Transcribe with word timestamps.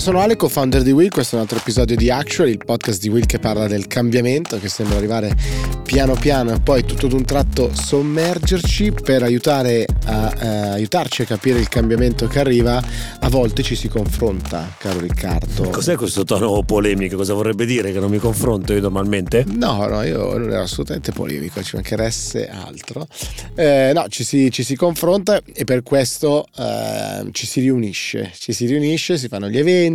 Sono 0.00 0.20
Ale, 0.20 0.34
co-founder 0.34 0.82
di 0.82 0.92
Will. 0.92 1.10
Questo 1.10 1.34
è 1.34 1.36
un 1.36 1.42
altro 1.42 1.58
episodio 1.58 1.94
di 1.94 2.10
Actual, 2.10 2.48
il 2.48 2.56
podcast 2.56 3.02
di 3.02 3.10
Will 3.10 3.26
che 3.26 3.38
parla 3.38 3.66
del 3.66 3.86
cambiamento 3.86 4.58
che 4.58 4.70
sembra 4.70 4.96
arrivare 4.96 5.36
piano 5.90 6.14
piano 6.14 6.52
e 6.54 6.60
poi 6.60 6.84
tutto 6.84 7.06
d'un 7.06 7.24
tratto 7.24 7.70
sommergerci 7.74 8.92
per 8.92 9.24
aiutare 9.24 9.84
a, 10.06 10.32
eh, 10.38 10.46
aiutarci 10.46 11.22
a 11.22 11.24
capire 11.26 11.58
il 11.58 11.68
cambiamento 11.68 12.28
che 12.28 12.38
arriva. 12.38 12.82
A 13.18 13.28
volte 13.28 13.62
ci 13.62 13.74
si 13.74 13.88
confronta, 13.88 14.74
caro 14.78 15.00
Riccardo. 15.00 15.68
Cos'è 15.68 15.96
questo 15.96 16.24
tono 16.24 16.62
polemico? 16.62 17.16
Cosa 17.16 17.34
vorrebbe 17.34 17.66
dire 17.66 17.92
che 17.92 17.98
non 17.98 18.08
mi 18.08 18.18
confronto 18.18 18.72
io 18.72 18.80
normalmente? 18.80 19.44
No, 19.48 19.86
no, 19.86 20.02
io 20.02 20.38
non 20.38 20.50
ero 20.50 20.62
assolutamente 20.62 21.12
polemico, 21.12 21.62
ci 21.62 21.74
mancheresse 21.74 22.48
altro. 22.48 23.06
Eh, 23.54 23.90
no, 23.92 24.06
ci 24.08 24.24
si, 24.24 24.50
ci 24.50 24.62
si, 24.62 24.76
confronta 24.76 25.42
e 25.52 25.64
per 25.64 25.82
questo 25.82 26.46
eh, 26.56 27.28
ci 27.32 27.46
si 27.46 27.60
riunisce. 27.60 28.30
Ci 28.38 28.52
si 28.52 28.64
riunisce, 28.64 29.18
si 29.18 29.28
fanno 29.28 29.50
gli 29.50 29.58
eventi, 29.58 29.88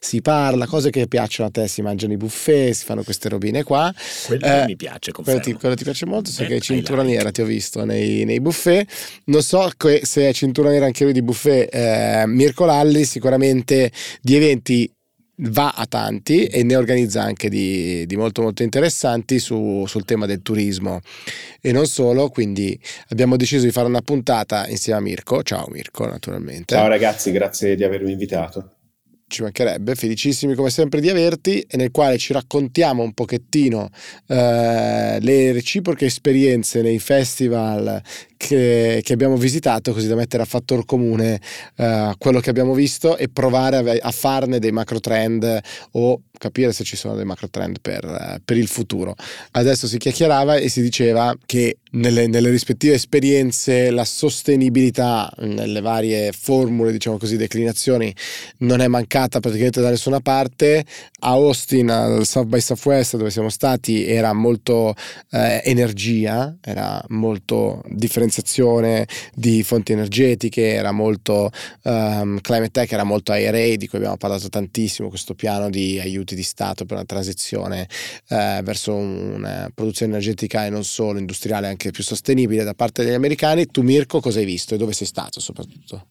si 0.00 0.20
parla, 0.20 0.66
cose 0.66 0.90
che 0.90 1.06
piacciono 1.06 1.48
a 1.48 1.52
te, 1.52 1.68
si 1.68 1.82
mangiano 1.82 2.12
i 2.12 2.16
buffet, 2.16 2.72
si 2.72 2.84
fanno 2.84 3.02
queste 3.02 3.28
robine 3.28 3.62
qua. 3.62 3.92
Quello 4.26 4.46
eh, 4.46 4.64
mi 4.66 4.76
piace, 4.76 5.12
quello 5.12 5.40
ti, 5.40 5.52
quello 5.54 5.74
ti, 5.74 5.84
piace 5.84 6.06
molto, 6.06 6.30
sai 6.30 6.46
che 6.46 6.56
è 6.56 6.60
cintura 6.60 7.02
like. 7.02 7.16
nera, 7.16 7.30
ti 7.30 7.40
ho 7.40 7.44
visto 7.44 7.84
nei, 7.84 8.24
nei, 8.24 8.40
buffet. 8.40 8.86
Non 9.24 9.42
so 9.42 9.68
se 10.02 10.28
è 10.28 10.32
cintura 10.32 10.70
nera 10.70 10.86
anche 10.86 11.04
lui 11.04 11.12
di 11.12 11.22
buffet. 11.22 11.72
Eh, 11.72 12.24
Mirko 12.26 12.64
Lalli 12.64 13.04
sicuramente 13.04 13.90
di 14.20 14.36
eventi 14.36 14.90
va 15.40 15.70
a 15.70 15.86
tanti 15.86 16.46
e 16.46 16.62
ne 16.62 16.76
organizza 16.76 17.22
anche 17.22 17.48
di, 17.48 18.06
di 18.06 18.16
molto 18.16 18.42
molto 18.42 18.62
interessanti 18.62 19.38
su, 19.38 19.84
sul 19.86 20.04
tema 20.04 20.26
del 20.26 20.42
turismo 20.42 21.00
e 21.60 21.72
non 21.72 21.86
solo, 21.86 22.28
quindi 22.28 22.78
abbiamo 23.08 23.36
deciso 23.36 23.64
di 23.64 23.70
fare 23.70 23.86
una 23.86 24.02
puntata 24.02 24.66
insieme 24.68 24.98
a 24.98 25.02
Mirko. 25.02 25.42
Ciao 25.42 25.66
Mirko, 25.68 26.06
naturalmente. 26.06 26.74
Ciao 26.74 26.88
ragazzi, 26.88 27.30
grazie 27.30 27.76
di 27.76 27.84
avermi 27.84 28.12
invitato 28.12 28.77
ci 29.28 29.42
mancherebbe, 29.42 29.94
felicissimi 29.94 30.54
come 30.54 30.70
sempre 30.70 31.00
di 31.00 31.08
averti 31.08 31.60
e 31.60 31.76
nel 31.76 31.90
quale 31.90 32.18
ci 32.18 32.32
raccontiamo 32.32 33.02
un 33.02 33.12
pochettino 33.12 33.90
eh, 34.26 35.18
le 35.20 35.52
reciproche 35.52 36.06
esperienze 36.06 36.82
nei 36.82 36.98
festival 36.98 38.02
che, 38.38 39.00
che, 39.02 39.12
abbiamo 39.12 39.36
visitato 39.36 39.92
così 39.92 40.06
da 40.06 40.14
mettere 40.14 40.42
a 40.42 40.46
fattor 40.46 40.86
comune 40.86 41.40
eh, 41.76 42.14
quello 42.16 42.40
che 42.40 42.48
abbiamo 42.48 42.72
visto 42.72 43.18
e 43.18 43.28
provare 43.28 43.76
a, 43.76 44.08
a, 44.08 44.10
farne 44.12 44.60
dei 44.60 44.70
macro 44.72 45.00
trend 45.00 45.60
o 45.92 46.22
capire 46.38 46.72
se 46.72 46.84
ci 46.84 46.96
sono 46.96 47.16
dei 47.16 47.24
macro 47.24 47.50
trend 47.50 47.80
per, 47.82 48.04
eh, 48.04 48.40
per 48.42 48.56
il 48.56 48.68
futuro. 48.68 49.14
Adesso 49.50 49.86
si 49.88 49.98
chiacchierava 49.98 50.56
e 50.56 50.68
si 50.70 50.80
diceva 50.80 51.34
che 51.44 51.78
nelle, 51.90 52.28
nelle, 52.28 52.50
rispettive 52.50 52.94
esperienze 52.94 53.90
la 53.90 54.04
sostenibilità 54.04 55.30
nelle 55.38 55.80
varie 55.80 56.32
formule, 56.32 56.92
diciamo 56.92 57.18
così, 57.18 57.36
declinazioni 57.36 58.14
non 58.58 58.80
è 58.80 58.86
mancata 58.86 59.40
praticamente 59.40 59.80
da 59.80 59.90
nessuna 59.90 60.20
parte. 60.20 60.84
A 61.20 61.30
Austin, 61.30 61.90
al 61.90 62.24
South 62.24 62.46
by 62.46 62.60
Southwest 62.60 63.16
dove 63.16 63.30
siamo 63.30 63.48
stati, 63.48 64.06
era 64.06 64.32
molto 64.32 64.94
eh, 65.32 65.60
energia, 65.64 66.56
era 66.60 67.02
molto 67.08 67.82
differenziato 67.88 68.27
differenziazione 68.28 69.06
di 69.34 69.62
fonti 69.62 69.92
energetiche, 69.92 70.74
era 70.74 70.92
molto 70.92 71.50
um, 71.84 72.40
climate 72.40 72.70
tech, 72.70 72.92
era 72.92 73.04
molto 73.04 73.32
IRA 73.32 73.76
di 73.76 73.88
cui 73.88 73.98
abbiamo 73.98 74.16
parlato 74.16 74.48
tantissimo, 74.48 75.08
questo 75.08 75.34
piano 75.34 75.70
di 75.70 75.98
aiuti 75.98 76.34
di 76.34 76.42
Stato 76.42 76.84
per 76.84 76.96
una 76.96 77.06
transizione 77.06 77.88
eh, 78.28 78.60
verso 78.62 78.94
una 78.94 79.70
produzione 79.74 80.12
energetica 80.12 80.66
e 80.66 80.70
non 80.70 80.84
solo 80.84 81.18
industriale, 81.18 81.66
anche 81.66 81.90
più 81.90 82.04
sostenibile 82.04 82.64
da 82.64 82.74
parte 82.74 83.04
degli 83.04 83.14
americani. 83.14 83.66
Tu 83.66 83.82
Mirko 83.82 84.20
cosa 84.20 84.38
hai 84.38 84.44
visto 84.44 84.74
e 84.74 84.78
dove 84.78 84.92
sei 84.92 85.06
stato 85.06 85.40
soprattutto? 85.40 86.06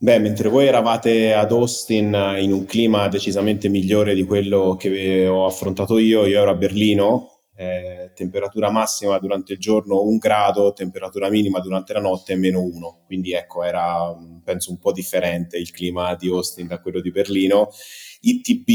Beh, 0.00 0.20
mentre 0.20 0.48
voi 0.48 0.66
eravate 0.66 1.34
ad 1.34 1.50
Austin 1.50 2.36
in 2.38 2.52
un 2.52 2.64
clima 2.66 3.08
decisamente 3.08 3.68
migliore 3.68 4.14
di 4.14 4.22
quello 4.24 4.76
che 4.78 5.26
ho 5.26 5.44
affrontato 5.44 5.98
io, 5.98 6.24
io 6.24 6.40
ero 6.40 6.50
a 6.50 6.54
Berlino 6.54 7.37
eh, 7.60 8.12
temperatura 8.14 8.70
massima 8.70 9.18
durante 9.18 9.54
il 9.54 9.58
giorno 9.58 10.04
un 10.04 10.18
grado, 10.18 10.72
temperatura 10.72 11.28
minima 11.28 11.58
durante 11.58 11.92
la 11.92 12.00
notte 12.00 12.36
meno 12.36 12.62
uno. 12.62 13.00
Quindi 13.04 13.32
ecco, 13.32 13.64
era 13.64 14.16
penso 14.44 14.70
un 14.70 14.78
po' 14.78 14.92
differente 14.92 15.58
il 15.58 15.72
clima 15.72 16.14
di 16.14 16.28
Austin 16.28 16.68
da 16.68 16.78
quello 16.78 17.00
di 17.00 17.10
Berlino. 17.10 17.70
ITB, 18.20 18.68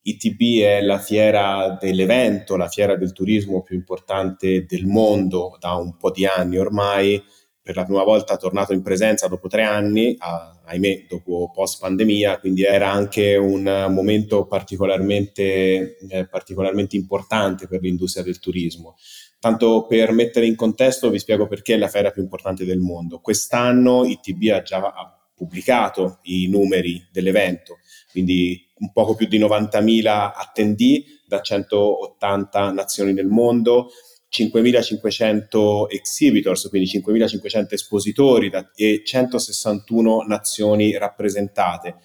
ITB 0.00 0.62
è 0.62 0.80
la 0.80 0.98
fiera 0.98 1.76
dell'evento, 1.78 2.56
la 2.56 2.68
fiera 2.68 2.96
del 2.96 3.12
turismo 3.12 3.60
più 3.60 3.76
importante 3.76 4.64
del 4.64 4.86
mondo 4.86 5.58
da 5.60 5.74
un 5.74 5.98
po' 5.98 6.10
di 6.10 6.24
anni 6.24 6.56
ormai 6.56 7.22
per 7.68 7.76
la 7.76 7.84
prima 7.84 8.02
volta 8.02 8.38
tornato 8.38 8.72
in 8.72 8.80
presenza 8.80 9.28
dopo 9.28 9.46
tre 9.46 9.62
anni, 9.62 10.16
a, 10.20 10.58
ahimè 10.64 11.04
dopo 11.06 11.50
post 11.52 11.80
pandemia, 11.80 12.38
quindi 12.38 12.62
era 12.62 12.90
anche 12.90 13.36
un 13.36 13.88
momento 13.90 14.46
particolarmente, 14.46 15.98
eh, 16.08 16.26
particolarmente 16.26 16.96
importante 16.96 17.68
per 17.68 17.82
l'industria 17.82 18.24
del 18.24 18.38
turismo. 18.38 18.96
Tanto 19.38 19.84
per 19.86 20.12
mettere 20.12 20.46
in 20.46 20.56
contesto 20.56 21.10
vi 21.10 21.18
spiego 21.18 21.46
perché 21.46 21.74
è 21.74 21.76
la 21.76 21.88
fiera 21.88 22.10
più 22.10 22.22
importante 22.22 22.64
del 22.64 22.78
mondo. 22.78 23.20
Quest'anno 23.20 24.06
ITB 24.06 24.50
ha 24.50 24.62
già 24.62 24.80
pubblicato 25.34 26.20
i 26.22 26.48
numeri 26.48 27.06
dell'evento, 27.12 27.80
quindi 28.10 28.66
un 28.78 28.92
poco 28.92 29.14
più 29.14 29.26
di 29.26 29.38
90.000 29.38 30.32
attendee 30.34 31.04
da 31.26 31.42
180 31.42 32.70
nazioni 32.72 33.12
del 33.12 33.26
mondo, 33.26 33.90
5.500 34.30 35.86
exhibitors, 35.88 36.68
quindi 36.68 36.88
5.500 36.88 37.66
espositori 37.70 38.50
da, 38.50 38.70
e 38.74 39.02
161 39.04 40.24
nazioni 40.26 40.96
rappresentate. 40.96 41.96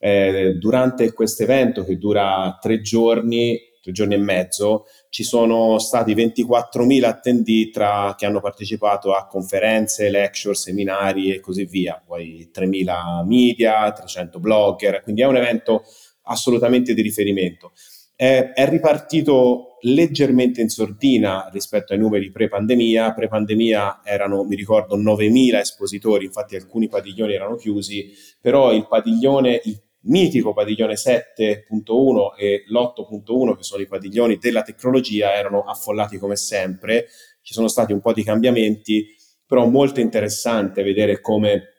Eh, 0.00 0.54
durante 0.58 1.12
questo 1.12 1.42
evento 1.42 1.84
che 1.84 1.98
dura 1.98 2.58
tre 2.60 2.80
giorni, 2.80 3.58
tre 3.80 3.92
giorni 3.92 4.14
e 4.14 4.18
mezzo, 4.18 4.86
ci 5.08 5.24
sono 5.24 5.78
stati 5.78 6.14
24.000 6.14 7.04
attendee 7.04 7.70
tra, 7.70 8.14
che 8.16 8.26
hanno 8.26 8.40
partecipato 8.40 9.12
a 9.12 9.26
conferenze, 9.26 10.10
lecture, 10.10 10.54
seminari 10.54 11.32
e 11.32 11.40
così 11.40 11.64
via, 11.64 12.02
poi 12.04 12.50
3.000 12.52 13.24
media, 13.24 13.90
300 13.92 14.38
blogger, 14.38 15.02
quindi 15.02 15.22
è 15.22 15.26
un 15.26 15.36
evento 15.36 15.84
assolutamente 16.22 16.94
di 16.94 17.02
riferimento. 17.02 17.72
È, 18.20 18.50
è 18.52 18.68
ripartito 18.68 19.76
leggermente 19.82 20.60
in 20.60 20.68
sordina 20.68 21.48
rispetto 21.52 21.92
ai 21.92 22.00
numeri 22.00 22.32
pre-pandemia. 22.32 23.14
Pre-pandemia 23.14 24.00
erano, 24.02 24.42
mi 24.42 24.56
ricordo, 24.56 24.96
9.000 24.96 25.60
espositori, 25.60 26.24
infatti 26.24 26.56
alcuni 26.56 26.88
padiglioni 26.88 27.34
erano 27.34 27.54
chiusi, 27.54 28.10
però 28.40 28.72
il 28.72 28.88
padiglione, 28.88 29.60
il 29.62 29.80
mitico 30.06 30.52
padiglione 30.52 30.94
7.1 30.94 32.36
e 32.36 32.64
l'8.1, 32.66 33.56
che 33.56 33.62
sono 33.62 33.82
i 33.82 33.86
padiglioni 33.86 34.36
della 34.38 34.62
tecnologia, 34.62 35.32
erano 35.34 35.62
affollati 35.62 36.18
come 36.18 36.34
sempre. 36.34 37.06
Ci 37.40 37.54
sono 37.54 37.68
stati 37.68 37.92
un 37.92 38.00
po' 38.00 38.12
di 38.12 38.24
cambiamenti, 38.24 39.14
però 39.46 39.64
molto 39.68 40.00
interessante 40.00 40.82
vedere 40.82 41.20
come 41.20 41.77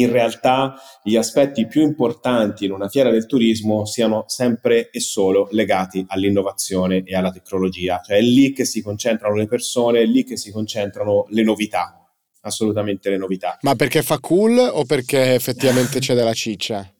in 0.00 0.10
realtà 0.10 0.74
gli 1.02 1.16
aspetti 1.16 1.66
più 1.66 1.82
importanti 1.82 2.64
in 2.64 2.72
una 2.72 2.88
fiera 2.88 3.10
del 3.10 3.26
turismo 3.26 3.84
siano 3.84 4.24
sempre 4.26 4.90
e 4.90 5.00
solo 5.00 5.48
legati 5.52 6.04
all'innovazione 6.08 7.02
e 7.04 7.14
alla 7.14 7.30
tecnologia. 7.30 8.00
Cioè 8.04 8.16
è 8.16 8.20
lì 8.20 8.52
che 8.52 8.64
si 8.64 8.82
concentrano 8.82 9.34
le 9.36 9.46
persone, 9.46 10.00
è 10.00 10.04
lì 10.04 10.24
che 10.24 10.36
si 10.36 10.50
concentrano 10.50 11.26
le 11.30 11.42
novità, 11.42 12.06
assolutamente 12.42 13.10
le 13.10 13.18
novità. 13.18 13.58
Ma 13.62 13.74
perché 13.74 14.02
fa 14.02 14.18
cool 14.18 14.58
o 14.58 14.84
perché 14.84 15.34
effettivamente 15.34 15.98
c'è 15.98 16.14
della 16.14 16.34
ciccia? 16.34 16.92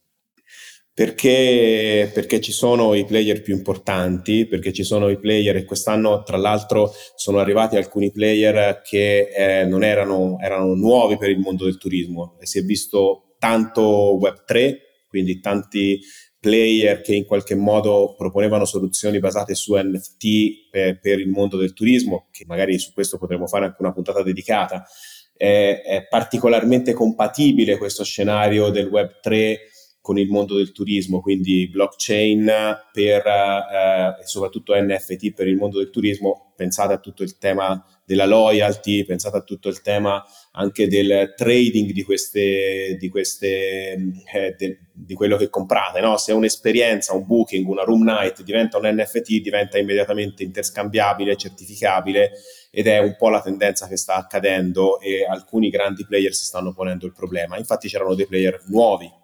Perché, 0.98 2.10
perché, 2.12 2.40
ci 2.40 2.50
sono 2.50 2.92
i 2.94 3.04
player 3.04 3.40
più 3.40 3.54
importanti, 3.54 4.46
perché 4.46 4.72
ci 4.72 4.82
sono 4.82 5.08
i 5.10 5.16
player 5.16 5.54
e 5.54 5.64
quest'anno 5.64 6.24
tra 6.24 6.36
l'altro 6.36 6.90
sono 7.14 7.38
arrivati 7.38 7.76
alcuni 7.76 8.10
player 8.10 8.82
che 8.82 9.28
eh, 9.28 9.64
non 9.64 9.84
erano, 9.84 10.38
erano 10.40 10.74
nuovi 10.74 11.16
per 11.16 11.30
il 11.30 11.38
mondo 11.38 11.66
del 11.66 11.78
turismo 11.78 12.36
e 12.40 12.46
si 12.46 12.58
è 12.58 12.62
visto 12.62 13.36
tanto 13.38 14.18
Web3, 14.18 14.76
quindi 15.06 15.38
tanti 15.38 16.00
player 16.40 17.00
che 17.00 17.14
in 17.14 17.26
qualche 17.26 17.54
modo 17.54 18.16
proponevano 18.18 18.64
soluzioni 18.64 19.20
basate 19.20 19.54
su 19.54 19.76
NFT 19.76 20.68
per, 20.68 20.98
per 20.98 21.20
il 21.20 21.28
mondo 21.28 21.56
del 21.56 21.74
turismo, 21.74 22.26
che 22.32 22.44
magari 22.44 22.76
su 22.80 22.92
questo 22.92 23.18
potremmo 23.18 23.46
fare 23.46 23.66
anche 23.66 23.76
una 23.78 23.92
puntata 23.92 24.24
dedicata. 24.24 24.84
È, 25.32 25.80
è 25.86 26.08
particolarmente 26.08 26.92
compatibile 26.92 27.78
questo 27.78 28.02
scenario 28.02 28.70
del 28.70 28.90
Web3 28.90 29.76
con 30.08 30.18
il 30.18 30.30
mondo 30.30 30.56
del 30.56 30.72
turismo, 30.72 31.20
quindi 31.20 31.68
blockchain 31.68 32.50
per, 32.90 33.26
eh, 33.26 34.16
e 34.22 34.26
soprattutto 34.26 34.72
NFT 34.74 35.34
per 35.34 35.46
il 35.46 35.56
mondo 35.56 35.76
del 35.76 35.90
turismo, 35.90 36.54
pensate 36.56 36.94
a 36.94 36.98
tutto 36.98 37.22
il 37.22 37.36
tema 37.36 37.84
della 38.06 38.24
loyalty, 38.24 39.04
pensate 39.04 39.36
a 39.36 39.42
tutto 39.42 39.68
il 39.68 39.82
tema 39.82 40.24
anche 40.52 40.88
del 40.88 41.34
trading 41.36 41.92
di 41.92 42.02
queste, 42.04 42.96
di, 42.98 43.10
queste, 43.10 43.92
eh, 44.32 44.54
de, 44.56 44.78
di 44.94 45.12
quello 45.12 45.36
che 45.36 45.50
comprate, 45.50 46.00
no? 46.00 46.16
se 46.16 46.32
un'esperienza, 46.32 47.12
un 47.12 47.26
booking, 47.26 47.68
una 47.68 47.82
room 47.82 48.04
night 48.04 48.42
diventa 48.42 48.78
un 48.78 48.88
NFT, 48.90 49.42
diventa 49.42 49.76
immediatamente 49.76 50.42
interscambiabile, 50.42 51.36
certificabile 51.36 52.30
ed 52.70 52.86
è 52.86 52.96
un 52.96 53.14
po' 53.18 53.28
la 53.28 53.42
tendenza 53.42 53.86
che 53.86 53.98
sta 53.98 54.14
accadendo 54.14 55.00
e 55.00 55.26
alcuni 55.26 55.68
grandi 55.68 56.06
player 56.06 56.32
si 56.32 56.46
stanno 56.46 56.72
ponendo 56.72 57.04
il 57.04 57.12
problema. 57.12 57.58
Infatti 57.58 57.88
c'erano 57.88 58.14
dei 58.14 58.26
player 58.26 58.62
nuovi 58.68 59.17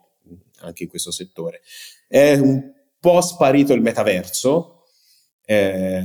anche 0.65 0.85
in 0.85 0.89
questo 0.89 1.11
settore. 1.11 1.61
È 2.09 2.35
un 2.35 2.73
po' 3.01 3.21
sparito 3.21 3.73
il 3.73 3.83
metaverso, 3.83 4.85
eh, 5.45 6.03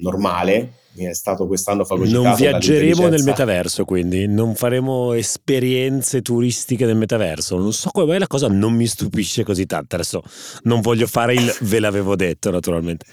normale, 0.00 0.72
è 0.96 1.14
stato 1.14 1.46
quest'anno 1.46 1.84
fagocitato. 1.84 2.22
Non 2.22 2.34
viaggeremo 2.34 3.08
nel 3.08 3.22
metaverso, 3.22 3.84
quindi 3.84 4.26
non 4.26 4.54
faremo 4.54 5.12
esperienze 5.12 6.22
turistiche 6.22 6.86
nel 6.86 6.96
metaverso. 6.96 7.56
Non 7.56 7.72
so 7.72 7.90
come 7.90 8.06
mai 8.06 8.18
la 8.18 8.26
cosa 8.26 8.48
non 8.48 8.72
mi 8.74 8.86
stupisce 8.86 9.44
così 9.44 9.66
tanto. 9.66 9.94
Adesso 9.94 10.22
non 10.62 10.80
voglio 10.80 11.06
fare 11.06 11.34
il 11.34 11.56
ve 11.60 11.78
l'avevo 11.78 12.16
detto, 12.16 12.50
naturalmente. 12.50 13.06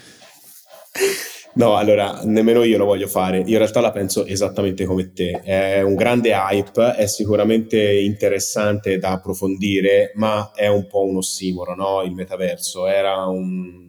No, 1.56 1.78
allora 1.78 2.22
nemmeno 2.26 2.64
io 2.64 2.78
lo 2.78 2.84
voglio 2.84 3.08
fare. 3.08 3.40
Io 3.40 3.46
in 3.48 3.58
realtà 3.58 3.80
la 3.80 3.92
penso 3.92 4.26
esattamente 4.26 4.84
come 4.86 5.14
te. 5.14 5.40
È 5.42 5.82
un 5.82 5.96
grande 5.96 6.32
hype, 6.32 6.96
è 6.96 7.06
sicuramente 7.08 7.82
interessante 7.94 8.98
da 8.98 9.12
approfondire, 9.12 10.12
ma 10.16 10.52
è 10.54 10.68
un 10.68 10.86
po' 10.88 11.06
un 11.06 11.18
ossimoro, 11.18 11.74
no? 11.74 12.02
Il 12.04 12.12
metaverso 12.12 12.88
era 12.88 13.26
un 13.28 13.84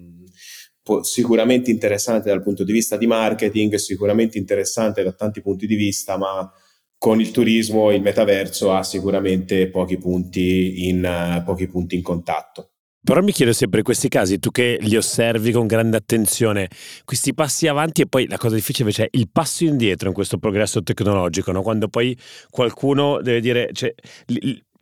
sicuramente 1.02 1.72
interessante 1.72 2.28
dal 2.28 2.42
punto 2.44 2.62
di 2.62 2.70
vista 2.70 2.96
di 2.96 3.08
marketing, 3.08 3.74
sicuramente 3.74 4.38
interessante 4.38 5.02
da 5.02 5.10
tanti 5.10 5.40
punti 5.40 5.66
di 5.66 5.74
vista, 5.74 6.16
ma 6.16 6.48
con 6.96 7.20
il 7.20 7.32
turismo 7.32 7.90
il 7.90 8.02
metaverso 8.02 8.72
ha 8.72 8.84
sicuramente 8.84 9.68
pochi 9.68 9.98
punti 9.98 10.86
in, 10.88 11.42
pochi 11.44 11.66
punti 11.66 11.96
in 11.96 12.02
contatto. 12.02 12.75
Però 13.06 13.22
mi 13.22 13.30
chiedo 13.30 13.52
sempre 13.52 13.78
in 13.78 13.84
questi 13.84 14.08
casi, 14.08 14.40
tu 14.40 14.50
che 14.50 14.78
li 14.80 14.96
osservi 14.96 15.52
con 15.52 15.68
grande 15.68 15.96
attenzione, 15.96 16.68
questi 17.04 17.34
passi 17.34 17.68
avanti 17.68 18.02
e 18.02 18.08
poi 18.08 18.26
la 18.26 18.36
cosa 18.36 18.56
difficile 18.56 18.88
invece 18.88 19.04
è 19.04 19.08
il 19.12 19.28
passo 19.30 19.62
indietro 19.62 20.08
in 20.08 20.14
questo 20.14 20.38
progresso 20.38 20.82
tecnologico, 20.82 21.52
no? 21.52 21.62
quando 21.62 21.86
poi 21.86 22.18
qualcuno 22.50 23.20
deve 23.22 23.38
dire, 23.38 23.70
cioè, 23.72 23.94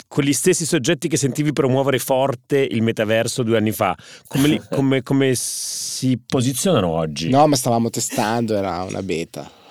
quegli 0.08 0.32
stessi 0.32 0.64
soggetti 0.64 1.06
che 1.06 1.18
sentivi 1.18 1.52
promuovere 1.52 1.98
forte 1.98 2.56
il 2.58 2.80
metaverso 2.80 3.42
due 3.42 3.58
anni 3.58 3.72
fa, 3.72 3.94
come, 4.26 4.48
li, 4.48 4.62
come, 4.72 5.02
come 5.02 5.34
si 5.34 6.18
posizionano 6.26 6.88
oggi? 6.88 7.28
No, 7.28 7.46
ma 7.46 7.56
stavamo 7.56 7.90
testando, 7.90 8.56
era 8.56 8.84
una 8.84 9.02
beta. 9.02 9.63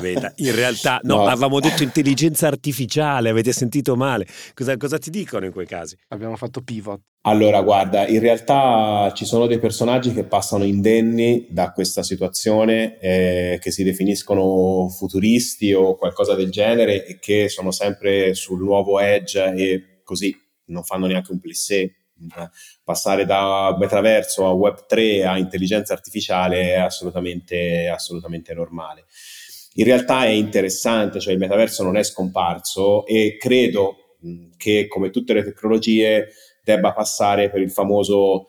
Beta. 0.00 0.32
In 0.36 0.54
realtà, 0.54 1.00
no, 1.02 1.16
no, 1.16 1.26
avevamo 1.26 1.60
detto 1.60 1.82
intelligenza 1.82 2.46
artificiale, 2.46 3.30
avete 3.30 3.52
sentito 3.52 3.96
male. 3.96 4.26
Cosa, 4.54 4.76
cosa 4.76 4.98
ti 4.98 5.10
dicono 5.10 5.46
in 5.46 5.52
quei 5.52 5.66
casi? 5.66 5.96
Abbiamo 6.08 6.36
fatto 6.36 6.60
pivot. 6.62 7.00
Allora, 7.22 7.60
guarda, 7.60 8.06
in 8.06 8.20
realtà 8.20 9.12
ci 9.14 9.26
sono 9.26 9.46
dei 9.46 9.58
personaggi 9.58 10.14
che 10.14 10.24
passano 10.24 10.64
indenni 10.64 11.46
da 11.50 11.70
questa 11.72 12.02
situazione, 12.02 12.98
eh, 12.98 13.58
che 13.60 13.70
si 13.70 13.84
definiscono 13.84 14.88
futuristi 14.88 15.74
o 15.74 15.96
qualcosa 15.96 16.34
del 16.34 16.50
genere 16.50 17.04
e 17.04 17.18
che 17.18 17.50
sono 17.50 17.72
sempre 17.72 18.32
sul 18.32 18.62
nuovo 18.62 18.98
edge 19.00 19.52
e 19.54 20.00
così 20.02 20.34
non 20.66 20.82
fanno 20.82 21.06
neanche 21.06 21.32
un 21.32 21.40
plissé. 21.40 21.94
Passare 22.82 23.26
da 23.26 23.76
metaverso 23.78 24.46
a 24.46 24.52
Web3 24.52 25.26
a 25.26 25.36
intelligenza 25.36 25.92
artificiale 25.92 26.74
è 26.74 26.78
assolutamente, 26.78 27.88
assolutamente 27.88 28.54
normale. 28.54 29.04
In 29.74 29.84
realtà 29.84 30.24
è 30.24 30.30
interessante, 30.30 31.20
cioè 31.20 31.32
il 31.32 31.38
metaverso 31.38 31.82
non 31.84 31.96
è 31.96 32.02
scomparso 32.02 33.06
e 33.06 33.36
credo 33.38 34.16
che 34.56 34.86
come 34.88 35.10
tutte 35.10 35.32
le 35.32 35.44
tecnologie 35.44 36.28
debba 36.62 36.92
passare 36.92 37.50
per 37.50 37.60
il 37.60 37.70
famoso 37.70 38.48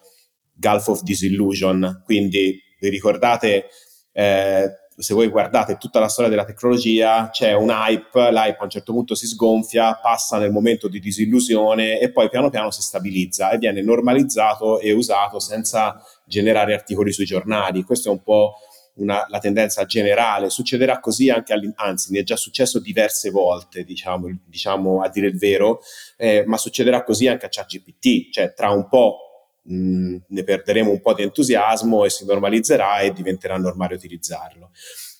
Gulf 0.53 0.87
of 0.87 1.01
Disillusion. 1.03 2.01
Quindi 2.03 2.59
vi 2.79 2.89
ricordate, 2.89 3.67
eh, 4.11 4.69
se 4.97 5.13
voi 5.13 5.27
guardate 5.27 5.77
tutta 5.77 5.99
la 5.99 6.07
storia 6.07 6.29
della 6.29 6.43
tecnologia, 6.43 7.29
c'è 7.31 7.53
un 7.53 7.69
hype, 7.69 8.31
l'hype 8.31 8.57
a 8.59 8.63
un 8.63 8.69
certo 8.69 8.91
punto 8.91 9.15
si 9.15 9.27
sgonfia, 9.27 9.99
passa 10.01 10.37
nel 10.37 10.51
momento 10.51 10.87
di 10.87 10.99
disillusione 10.99 11.99
e 11.99 12.11
poi 12.11 12.29
piano 12.29 12.49
piano 12.49 12.71
si 12.71 12.81
stabilizza 12.81 13.51
e 13.51 13.57
viene 13.57 13.81
normalizzato 13.81 14.79
e 14.79 14.91
usato 14.91 15.39
senza 15.39 16.03
generare 16.25 16.73
articoli 16.73 17.11
sui 17.11 17.25
giornali. 17.25 17.83
Questo 17.83 18.09
è 18.09 18.11
un 18.11 18.21
po' 18.21 18.55
una, 18.95 19.25
la 19.29 19.39
tendenza 19.39 19.85
generale, 19.85 20.49
succederà 20.49 20.99
così 20.99 21.29
anche, 21.29 21.53
anzi 21.75 22.11
ne 22.11 22.19
è 22.19 22.23
già 22.23 22.35
successo 22.35 22.79
diverse 22.79 23.29
volte, 23.29 23.83
diciamo, 23.83 24.27
diciamo 24.45 25.01
a 25.01 25.09
dire 25.09 25.27
il 25.27 25.37
vero, 25.37 25.81
eh, 26.17 26.43
ma 26.45 26.57
succederà 26.57 27.03
così 27.03 27.27
anche 27.27 27.45
a 27.45 27.49
ChatGPT, 27.49 28.31
cioè 28.31 28.53
tra 28.53 28.69
un 28.71 28.87
po' 28.87 29.17
mh, 29.63 30.17
ne 30.27 30.43
perderemo 30.43 30.91
un 30.91 31.01
po' 31.01 31.13
di 31.13 31.23
entusiasmo 31.23 32.05
e 32.05 32.09
si 32.09 32.25
normalizzerà 32.25 32.99
e 32.99 33.13
diventerà 33.13 33.57
normale 33.57 33.95
utilizzarlo. 33.95 34.71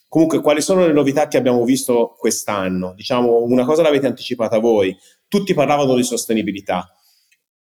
Comunque, 0.08 0.42
quali 0.42 0.60
sono 0.60 0.86
le 0.86 0.92
novità 0.92 1.26
che 1.26 1.38
abbiamo 1.38 1.64
visto 1.64 2.14
quest'anno? 2.18 2.92
Diciamo, 2.94 3.42
una 3.44 3.64
cosa 3.64 3.80
l'avete 3.80 4.06
anticipata 4.06 4.58
voi, 4.58 4.94
tutti 5.26 5.54
parlavano 5.54 5.94
di 5.94 6.02
sostenibilità. 6.02 6.86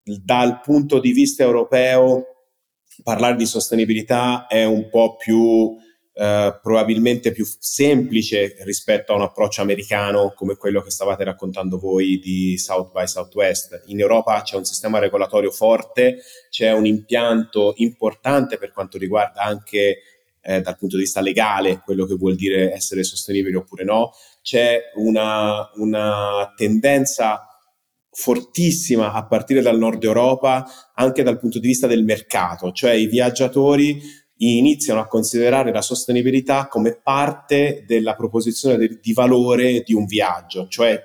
Dal 0.02 0.60
punto 0.60 0.98
di 0.98 1.12
vista 1.12 1.44
europeo, 1.44 2.24
parlare 3.04 3.36
di 3.36 3.46
sostenibilità 3.46 4.48
è 4.48 4.64
un 4.64 4.88
po' 4.90 5.14
più 5.14 5.76
eh, 6.20 6.58
probabilmente 6.62 7.32
più 7.32 7.46
semplice 7.58 8.54
rispetto 8.64 9.12
a 9.12 9.16
un 9.16 9.22
approccio 9.22 9.62
americano 9.62 10.34
come 10.36 10.56
quello 10.56 10.82
che 10.82 10.90
stavate 10.90 11.24
raccontando 11.24 11.78
voi 11.78 12.18
di 12.18 12.58
South 12.58 12.92
by 12.92 13.06
Southwest. 13.06 13.84
In 13.86 14.00
Europa 14.00 14.42
c'è 14.42 14.56
un 14.56 14.66
sistema 14.66 14.98
regolatorio 14.98 15.50
forte, 15.50 16.18
c'è 16.50 16.72
un 16.72 16.84
impianto 16.84 17.72
importante 17.76 18.58
per 18.58 18.70
quanto 18.70 18.98
riguarda 18.98 19.40
anche 19.40 20.02
eh, 20.42 20.60
dal 20.60 20.76
punto 20.76 20.96
di 20.96 21.04
vista 21.04 21.22
legale 21.22 21.80
quello 21.82 22.04
che 22.04 22.16
vuol 22.16 22.34
dire 22.34 22.70
essere 22.70 23.02
sostenibile 23.02 23.56
oppure 23.56 23.84
no, 23.84 24.12
c'è 24.42 24.78
una, 24.96 25.70
una 25.76 26.52
tendenza 26.54 27.46
fortissima 28.10 29.14
a 29.14 29.26
partire 29.26 29.62
dal 29.62 29.78
nord 29.78 30.04
Europa 30.04 30.66
anche 30.96 31.22
dal 31.22 31.38
punto 31.38 31.58
di 31.58 31.66
vista 31.66 31.86
del 31.86 32.04
mercato, 32.04 32.72
cioè 32.72 32.92
i 32.92 33.06
viaggiatori 33.06 34.18
iniziano 34.42 35.00
a 35.00 35.06
considerare 35.06 35.72
la 35.72 35.82
sostenibilità 35.82 36.68
come 36.68 36.98
parte 37.02 37.84
della 37.86 38.14
proposizione 38.14 38.76
de- 38.76 38.98
di 39.00 39.12
valore 39.12 39.82
di 39.82 39.92
un 39.92 40.06
viaggio, 40.06 40.66
cioè 40.68 41.02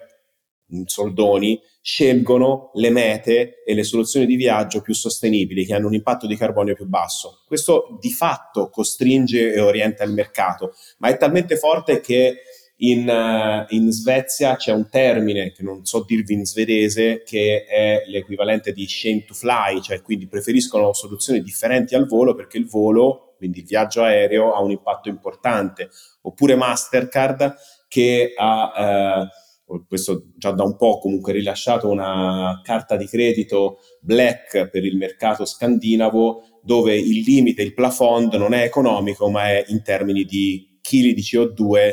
in 0.69 0.87
soldoni 0.87 1.59
scelgono 1.81 2.71
le 2.73 2.89
mete 2.89 3.63
e 3.63 3.75
le 3.75 3.83
soluzioni 3.83 4.25
di 4.25 4.35
viaggio 4.35 4.81
più 4.81 4.93
sostenibili, 4.93 5.65
che 5.65 5.75
hanno 5.75 5.87
un 5.87 5.93
impatto 5.93 6.25
di 6.25 6.35
carbonio 6.35 6.73
più 6.73 6.87
basso. 6.87 7.43
Questo 7.45 7.97
di 7.99 8.11
fatto 8.11 8.69
costringe 8.69 9.53
e 9.53 9.59
orienta 9.59 10.03
il 10.03 10.13
mercato, 10.13 10.73
ma 10.97 11.09
è 11.09 11.17
talmente 11.17 11.57
forte 11.57 11.99
che 11.99 12.37
in, 12.77 13.07
uh, 13.07 13.73
in, 13.73 13.91
Svezia 13.91 14.55
c'è 14.55 14.71
un 14.71 14.89
termine 14.89 15.51
che 15.53 15.63
non 15.63 15.85
so 15.85 16.03
dirvi 16.05 16.33
in 16.33 16.45
svedese 16.45 17.23
che 17.23 17.63
è 17.63 18.03
l'equivalente 18.07 18.73
di 18.73 18.85
shame 18.87 19.23
to 19.23 19.33
fly, 19.33 19.79
cioè 19.81 20.01
quindi 20.01 20.27
preferiscono 20.27 20.91
soluzioni 20.91 21.41
differenti 21.41 21.95
al 21.95 22.07
volo 22.07 22.33
perché 22.33 22.57
il 22.57 22.67
volo 22.67 23.24
quindi 23.37 23.59
il 23.59 23.65
viaggio 23.65 24.03
aereo 24.03 24.53
ha 24.53 24.61
un 24.61 24.71
impatto 24.71 25.09
importante, 25.09 25.89
oppure 26.21 26.55
Mastercard 26.55 27.55
che 27.87 28.33
ha, 28.35 28.73
eh, 28.77 29.83
questo 29.87 30.31
già 30.35 30.51
da 30.51 30.63
un 30.63 30.75
po' 30.75 30.99
comunque 30.99 31.33
rilasciato 31.33 31.89
una 31.89 32.61
carta 32.63 32.95
di 32.95 33.07
credito 33.07 33.79
black 33.99 34.69
per 34.69 34.85
il 34.85 34.97
mercato 34.97 35.45
scandinavo 35.45 36.59
dove 36.61 36.95
il 36.95 37.21
limite, 37.21 37.61
il 37.61 37.73
plafond 37.73 38.33
non 38.33 38.53
è 38.53 38.63
economico 38.63 39.29
ma 39.29 39.49
è 39.49 39.63
in 39.67 39.81
termini 39.83 40.23
di 40.23 40.79
chili 40.81 41.13
di 41.13 41.21
CO2 41.21 41.91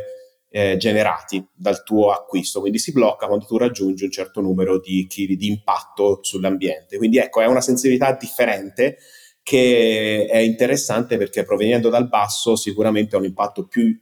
eh, 0.54 0.76
generati 0.76 1.44
dal 1.54 1.82
tuo 1.82 2.10
acquisto, 2.10 2.60
quindi 2.60 2.78
si 2.78 2.92
blocca 2.92 3.26
quando 3.26 3.46
tu 3.46 3.56
raggiungi 3.56 4.04
un 4.04 4.10
certo 4.10 4.42
numero 4.42 4.78
di 4.78 5.06
chili 5.08 5.34
di 5.36 5.46
impatto 5.46 6.18
sull'ambiente. 6.22 6.98
Quindi 6.98 7.16
ecco, 7.16 7.40
è 7.40 7.46
una 7.46 7.62
sensibilità 7.62 8.12
differente 8.12 8.98
che 9.42 10.26
è 10.30 10.38
interessante 10.38 11.16
perché 11.16 11.44
provenendo 11.44 11.88
dal 11.88 12.08
basso 12.08 12.56
sicuramente 12.56 13.16
ha 13.16 13.18
un 13.18 13.24
impatto 13.24 13.66
più, 13.66 13.98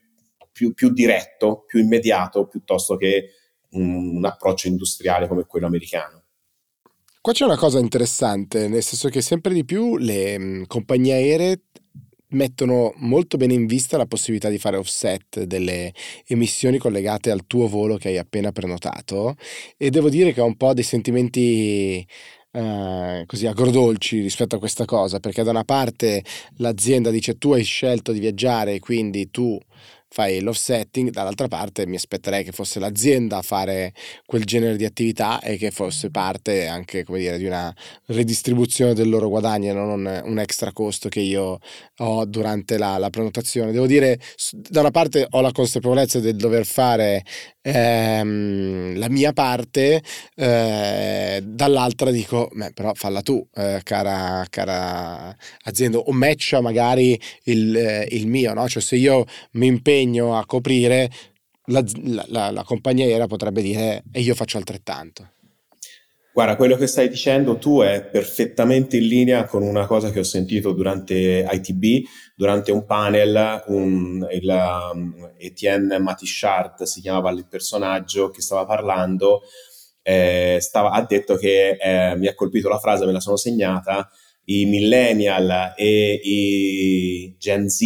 più, 0.52 0.74
più 0.74 0.90
diretto, 0.90 1.64
più 1.66 1.80
immediato, 1.80 2.46
piuttosto 2.46 2.96
che 2.96 3.30
un, 3.70 4.16
un 4.16 4.24
approccio 4.24 4.68
industriale 4.68 5.28
come 5.28 5.44
quello 5.46 5.66
americano. 5.66 6.24
Qua 7.20 7.32
c'è 7.32 7.44
una 7.44 7.56
cosa 7.56 7.78
interessante, 7.78 8.68
nel 8.68 8.82
senso 8.82 9.08
che 9.08 9.20
sempre 9.20 9.52
di 9.52 9.64
più 9.64 9.98
le 9.98 10.38
mh, 10.38 10.66
compagnie 10.66 11.14
aeree 11.14 11.60
mettono 12.30 12.92
molto 12.96 13.36
bene 13.36 13.54
in 13.54 13.66
vista 13.66 13.96
la 13.96 14.06
possibilità 14.06 14.48
di 14.48 14.58
fare 14.58 14.76
offset 14.76 15.42
delle 15.42 15.92
emissioni 16.26 16.78
collegate 16.78 17.30
al 17.30 17.46
tuo 17.46 17.66
volo 17.66 17.96
che 17.96 18.08
hai 18.08 18.18
appena 18.18 18.52
prenotato 18.52 19.34
e 19.76 19.90
devo 19.90 20.08
dire 20.08 20.32
che 20.32 20.40
ho 20.40 20.46
un 20.46 20.56
po' 20.56 20.72
dei 20.72 20.84
sentimenti 20.84 22.06
eh, 22.52 23.24
così 23.26 23.46
agrodolci 23.46 24.20
rispetto 24.20 24.56
a 24.56 24.58
questa 24.58 24.84
cosa, 24.84 25.20
perché 25.20 25.42
da 25.42 25.50
una 25.50 25.64
parte 25.64 26.24
l'azienda 26.56 27.10
dice 27.10 27.38
tu 27.38 27.52
hai 27.52 27.62
scelto 27.64 28.12
di 28.12 28.18
viaggiare, 28.20 28.78
quindi 28.78 29.30
tu 29.30 29.58
fai 30.12 30.40
l'offsetting, 30.40 31.10
dall'altra 31.10 31.46
parte 31.46 31.86
mi 31.86 31.94
aspetterei 31.94 32.42
che 32.42 32.50
fosse 32.50 32.80
l'azienda 32.80 33.38
a 33.38 33.42
fare 33.42 33.94
quel 34.26 34.44
genere 34.44 34.76
di 34.76 34.84
attività 34.84 35.40
e 35.40 35.56
che 35.56 35.70
fosse 35.70 36.10
parte 36.10 36.66
anche 36.66 37.04
come 37.04 37.20
dire, 37.20 37.38
di 37.38 37.44
una 37.44 37.72
ridistribuzione 38.06 38.92
del 38.92 39.08
loro 39.08 39.28
guadagno, 39.28 39.72
non 39.72 39.88
un, 39.88 40.22
un 40.24 40.38
extra 40.40 40.72
costo 40.72 41.08
che 41.08 41.20
io 41.20 41.60
ho 41.98 42.24
durante 42.24 42.76
la, 42.76 42.98
la 42.98 43.08
prenotazione. 43.08 43.70
Devo 43.70 43.86
dire, 43.86 44.18
da 44.52 44.80
una 44.80 44.90
parte 44.90 45.26
ho 45.30 45.40
la 45.40 45.52
consapevolezza 45.52 46.18
del 46.18 46.36
dover 46.36 46.66
fare 46.66 47.22
ehm, 47.62 48.98
la 48.98 49.08
mia 49.08 49.32
parte, 49.32 50.02
eh, 50.34 51.40
dall'altra 51.44 52.10
dico, 52.10 52.50
beh, 52.52 52.72
però 52.72 52.92
falla 52.94 53.22
tu, 53.22 53.46
eh, 53.54 53.80
cara, 53.84 54.44
cara, 54.50 55.36
azienda, 55.64 55.98
o 55.98 56.12
matcha 56.12 56.60
magari 56.60 57.20
il, 57.44 57.76
eh, 57.76 58.08
il 58.10 58.26
mio, 58.26 58.54
no? 58.54 58.68
Cioè 58.68 58.82
se 58.82 58.96
io 58.96 59.24
mi 59.52 59.66
impegno 59.66 59.99
a 60.34 60.46
coprire, 60.46 61.10
la, 61.66 61.84
la, 62.28 62.50
la 62.50 62.64
compagnia 62.64 63.06
aerea 63.06 63.26
potrebbe 63.26 63.62
dire 63.62 64.02
e 64.12 64.20
io 64.20 64.34
faccio 64.34 64.58
altrettanto. 64.58 65.32
Guarda, 66.32 66.54
quello 66.54 66.76
che 66.76 66.86
stai 66.86 67.08
dicendo 67.08 67.58
tu 67.58 67.80
è 67.80 68.04
perfettamente 68.04 68.96
in 68.96 69.06
linea 69.06 69.44
con 69.46 69.62
una 69.62 69.86
cosa 69.86 70.10
che 70.10 70.20
ho 70.20 70.24
sentito 70.24 70.72
durante 70.72 71.44
ITB, 71.50 72.06
durante 72.36 72.70
un 72.70 72.86
panel, 72.86 73.64
un, 73.66 74.26
il 74.30 74.48
um, 74.92 75.32
Etienne 75.36 75.98
Matichart 75.98 76.84
si 76.84 77.00
chiamava 77.00 77.30
il 77.30 77.46
personaggio 77.48 78.30
che 78.30 78.42
stava 78.42 78.64
parlando, 78.64 79.42
eh, 80.02 80.58
stava, 80.60 80.92
ha 80.92 81.02
detto 81.02 81.34
che 81.34 81.76
eh, 81.80 82.16
mi 82.16 82.28
ha 82.28 82.34
colpito 82.36 82.68
la 82.68 82.78
frase, 82.78 83.06
me 83.06 83.12
la 83.12 83.20
sono 83.20 83.36
segnata, 83.36 84.08
i 84.44 84.66
millennial 84.66 85.74
e 85.76 86.20
i 86.22 87.34
Gen 87.38 87.68
Z 87.68 87.80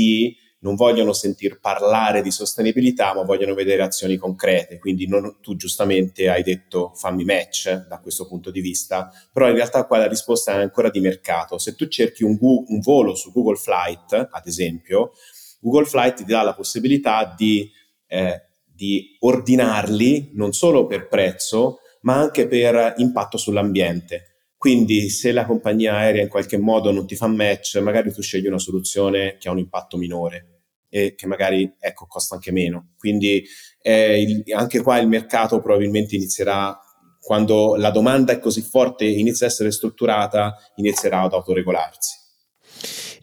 non 0.65 0.77
vogliono 0.77 1.13
sentir 1.13 1.61
parlare 1.61 2.23
di 2.23 2.31
sostenibilità, 2.31 3.15
ma 3.15 3.23
vogliono 3.23 3.53
vedere 3.53 3.83
azioni 3.83 4.17
concrete. 4.17 4.79
Quindi 4.79 5.07
non, 5.07 5.37
tu 5.43 5.57
giustamente 5.57 6.31
hai 6.31 6.43
detto 6.43 6.93
fammi 6.95 7.23
match 7.23 7.87
da 7.87 7.99
questo 7.99 8.27
punto 8.27 8.51
di 8.51 8.63
vista, 8.63 9.13
però 9.31 9.47
in 9.49 9.57
realtà 9.57 9.85
qua 9.85 9.99
la 9.99 10.09
risposta 10.09 10.53
è 10.53 10.63
ancora 10.63 10.89
di 10.89 11.01
mercato. 11.01 11.59
Se 11.59 11.75
tu 11.75 11.87
cerchi 11.87 12.25
un, 12.25 12.39
un 12.41 12.81
volo 12.81 13.15
su 13.15 13.31
Google 13.31 13.57
Flight, 13.57 14.29
ad 14.31 14.47
esempio, 14.47 15.13
Google 15.61 15.85
Flight 15.85 16.17
ti 16.17 16.25
dà 16.25 16.43
la 16.43 16.55
possibilità 16.55 17.35
di, 17.37 17.71
eh, 18.07 18.43
di 18.65 19.17
ordinarli 19.21 20.31
non 20.33 20.55
solo 20.55 20.87
per 20.87 21.09
prezzo, 21.09 21.81
ma 22.01 22.15
anche 22.15 22.49
per 22.49 22.95
impatto 22.97 23.37
sull'ambiente. 23.37 24.31
Quindi 24.57 25.11
se 25.11 25.31
la 25.33 25.45
compagnia 25.45 25.97
aerea 25.97 26.23
in 26.23 26.29
qualche 26.31 26.57
modo 26.57 26.91
non 26.91 27.07
ti 27.07 27.17
fa 27.17 27.27
match, 27.27 27.77
magari 27.83 28.15
tu 28.15 28.23
scegli 28.23 28.47
una 28.47 28.59
soluzione 28.59 29.37
che 29.39 29.49
ha 29.49 29.53
un 29.53 29.59
impatto 29.59 29.99
minore 29.99 30.54
e 30.95 31.17
che 31.17 31.27
magari 31.27 31.75
ecco, 31.81 32.07
costa 32.07 32.37
anche 32.37 32.53
meno. 32.53 32.93
Quindi 32.97 33.45
eh, 33.83 34.23
il, 34.23 34.45
anche 34.55 34.81
qua 34.81 34.99
il 34.99 35.09
mercato 35.09 35.61
probabilmente 35.61 36.15
inizierà, 36.15 36.79
quando 37.21 37.75
la 37.75 37.91
domanda 37.91 38.33
è 38.33 38.39
così 38.39 38.63
forte, 38.63 39.05
inizia 39.05 39.47
a 39.47 39.49
essere 39.49 39.73
strutturata, 39.73 40.55
inizierà 40.77 41.23
ad 41.23 41.33
autoregolarsi. 41.33 42.24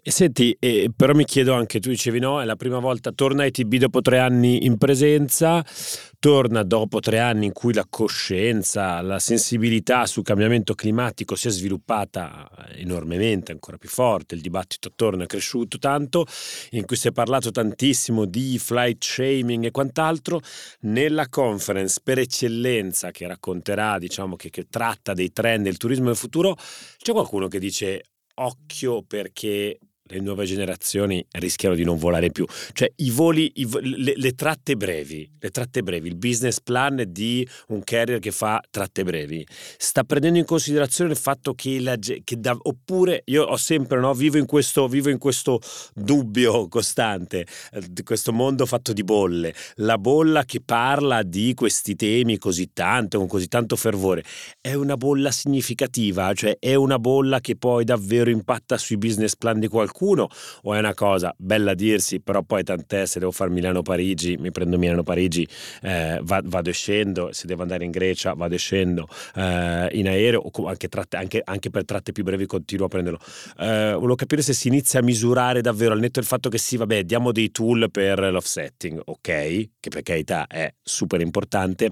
Senti, 0.04 0.58
eh, 0.60 0.90
però 0.96 1.14
mi 1.14 1.26
chiedo 1.26 1.54
anche, 1.54 1.80
tu 1.80 1.90
dicevi 1.90 2.18
no, 2.18 2.42
è 2.42 2.46
la 2.46 2.56
prima 2.56 2.80
volta, 2.80 3.12
torna 3.12 3.46
ITB 3.46 3.76
dopo 3.76 4.02
tre 4.02 4.18
anni 4.18 4.66
in 4.66 4.80
presenza, 4.80 5.64
torna 6.18 6.64
dopo 6.64 7.00
tre 7.00 7.20
anni 7.20 7.46
in 7.46 7.52
cui 7.52 7.72
la 7.72 7.86
coscienza, 7.88 9.00
la 9.02 9.20
sensibilità 9.20 10.08
sul 10.08 10.24
cambiamento 10.24 10.74
climatico 10.74 11.36
si 11.36 11.50
è 11.50 11.52
sviluppata 11.52 12.50
enormemente, 12.78 13.52
ancora 13.52 13.78
più 13.78 13.90
forte, 13.90 14.34
il 14.34 14.42
dibattito 14.42 14.88
attorno 14.88 15.22
è 15.22 15.28
cresciuto 15.28 15.78
tanto, 15.78 16.26
in 16.72 16.84
cui 16.86 16.96
si 16.96 17.08
è 17.08 17.12
parlato 17.12 17.52
tantissimo 17.52 18.26
di 18.26 18.58
flight 18.58 19.04
shaming 19.04 19.66
e 19.66 19.72
quant'altro, 19.72 20.42
nella 20.80 21.30
conference 21.30 22.02
per 22.04 22.18
eccellenza 22.18 23.12
che 23.12 23.28
racconterà, 23.28 24.00
diciamo 24.00 24.36
che, 24.36 24.50
che 24.50 24.66
tratta 24.68 25.14
dei 25.14 25.32
trend 25.32 25.66
del 25.66 25.78
turismo 25.78 26.06
del 26.06 26.16
futuro, 26.16 26.58
c'è 26.98 27.12
qualcuno 27.12 27.48
che 27.48 27.60
dice 27.60 28.02
occhio 28.34 29.04
perché 29.04 29.78
le 30.12 30.20
nuove 30.20 30.46
generazioni 30.46 31.26
rischiano 31.32 31.76
di 31.76 31.84
non 31.84 31.98
volare 31.98 32.30
più. 32.32 32.46
Cioè 32.74 32.92
i 32.98 33.10
voli, 33.10 33.52
i, 33.56 33.68
le, 33.82 34.14
le, 34.16 34.32
tratte 34.34 34.76
brevi, 34.76 35.30
le 35.40 35.50
tratte 35.50 35.82
brevi, 35.82 36.10
il 36.10 36.16
business 36.16 36.60
plan 36.60 37.04
di 37.08 37.48
un 37.68 37.82
carrier 37.84 38.20
che 38.20 38.32
fa 38.32 38.62
tratte 38.70 39.04
brevi, 39.04 39.46
sta 39.78 40.04
prendendo 40.04 40.38
in 40.38 40.46
considerazione 40.46 41.12
il 41.12 41.18
fatto 41.18 41.54
che, 41.54 41.80
la, 41.80 41.96
che 41.98 42.40
da, 42.40 42.58
oppure 42.62 43.24
io 43.26 43.44
ho 43.44 43.58
sempre, 43.58 44.00
no, 44.00 44.14
vivo, 44.14 44.38
in 44.38 44.46
questo, 44.46 44.88
vivo 44.88 45.10
in 45.10 45.18
questo 45.18 45.60
dubbio 45.94 46.68
costante, 46.68 47.46
eh, 47.72 47.82
di 47.90 48.04
questo 48.04 48.34
mondo 48.34 48.66
fatto 48.66 48.94
di 48.94 49.04
bolle, 49.04 49.54
la 49.76 49.98
bolla 49.98 50.44
che 50.44 50.62
parla 50.64 51.24
di 51.24 51.54
questi 51.54 51.96
temi 51.96 52.38
così 52.38 52.72
tanto, 52.74 53.18
con 53.18 53.28
così 53.28 53.48
tanto 53.48 53.76
fervore, 53.76 54.24
è 54.60 54.74
una 54.74 54.96
bolla 54.96 55.32
significativa, 55.32 56.34
cioè 56.34 56.58
è 56.60 56.76
una 56.76 57.00
bolla 57.00 57.40
che 57.40 57.56
poi 57.56 57.84
davvero 57.84 58.30
impatta 58.30 58.78
sui 58.78 58.98
business 58.98 59.36
plan 59.36 59.60
di 59.60 59.68
qualcuno 59.68 60.01
qualcuno 60.02 60.28
o 60.64 60.74
è 60.74 60.80
una 60.80 60.96
cosa 60.96 61.34
bella 61.38 61.76
dirsi, 61.76 62.20
però 62.20 62.42
poi 62.42 62.64
tant'è, 62.64 63.06
se 63.06 63.20
devo 63.20 63.32
fare 63.32 63.52
Milano-Parigi, 63.52 64.38
mi 64.38 64.52
prendo 64.52 64.78
Milano-Parigi, 64.80 65.48
eh, 65.84 66.20
vado 66.24 66.70
e 66.70 66.74
scendo, 66.74 67.32
se 67.32 67.46
devo 67.46 67.62
andare 67.62 67.86
in 67.86 67.92
Grecia 67.92 68.34
vado 68.34 68.56
e 68.56 68.58
scendo 68.58 69.08
eh, 69.36 69.90
in 69.92 70.08
aereo, 70.08 70.42
o 70.42 70.68
anche, 70.68 70.88
tratte, 70.88 71.18
anche, 71.18 71.42
anche, 71.44 71.70
per 71.70 71.86
tratte 71.86 72.12
più 72.12 72.24
brevi 72.24 72.48
continuo 72.48 72.88
a 72.88 72.90
prenderlo. 72.90 73.20
Eh, 73.60 73.94
volevo 73.94 74.16
capire 74.16 74.42
se 74.42 74.54
si 74.54 74.68
inizia 74.68 75.00
a 75.00 75.04
misurare 75.04 75.62
davvero, 75.62 75.94
al 75.94 76.00
netto 76.00 76.20
del 76.20 76.28
fatto 76.28 76.50
che 76.50 76.58
sì, 76.58 76.78
vabbè, 76.78 77.04
diamo 77.04 77.32
dei 77.32 77.52
tool 77.52 77.90
per 77.92 78.20
l'offsetting, 78.20 79.02
ok, 79.06 79.22
che 79.22 79.90
per 79.90 80.02
carità 80.02 80.48
è 80.48 80.74
super 80.82 81.22
importante, 81.22 81.92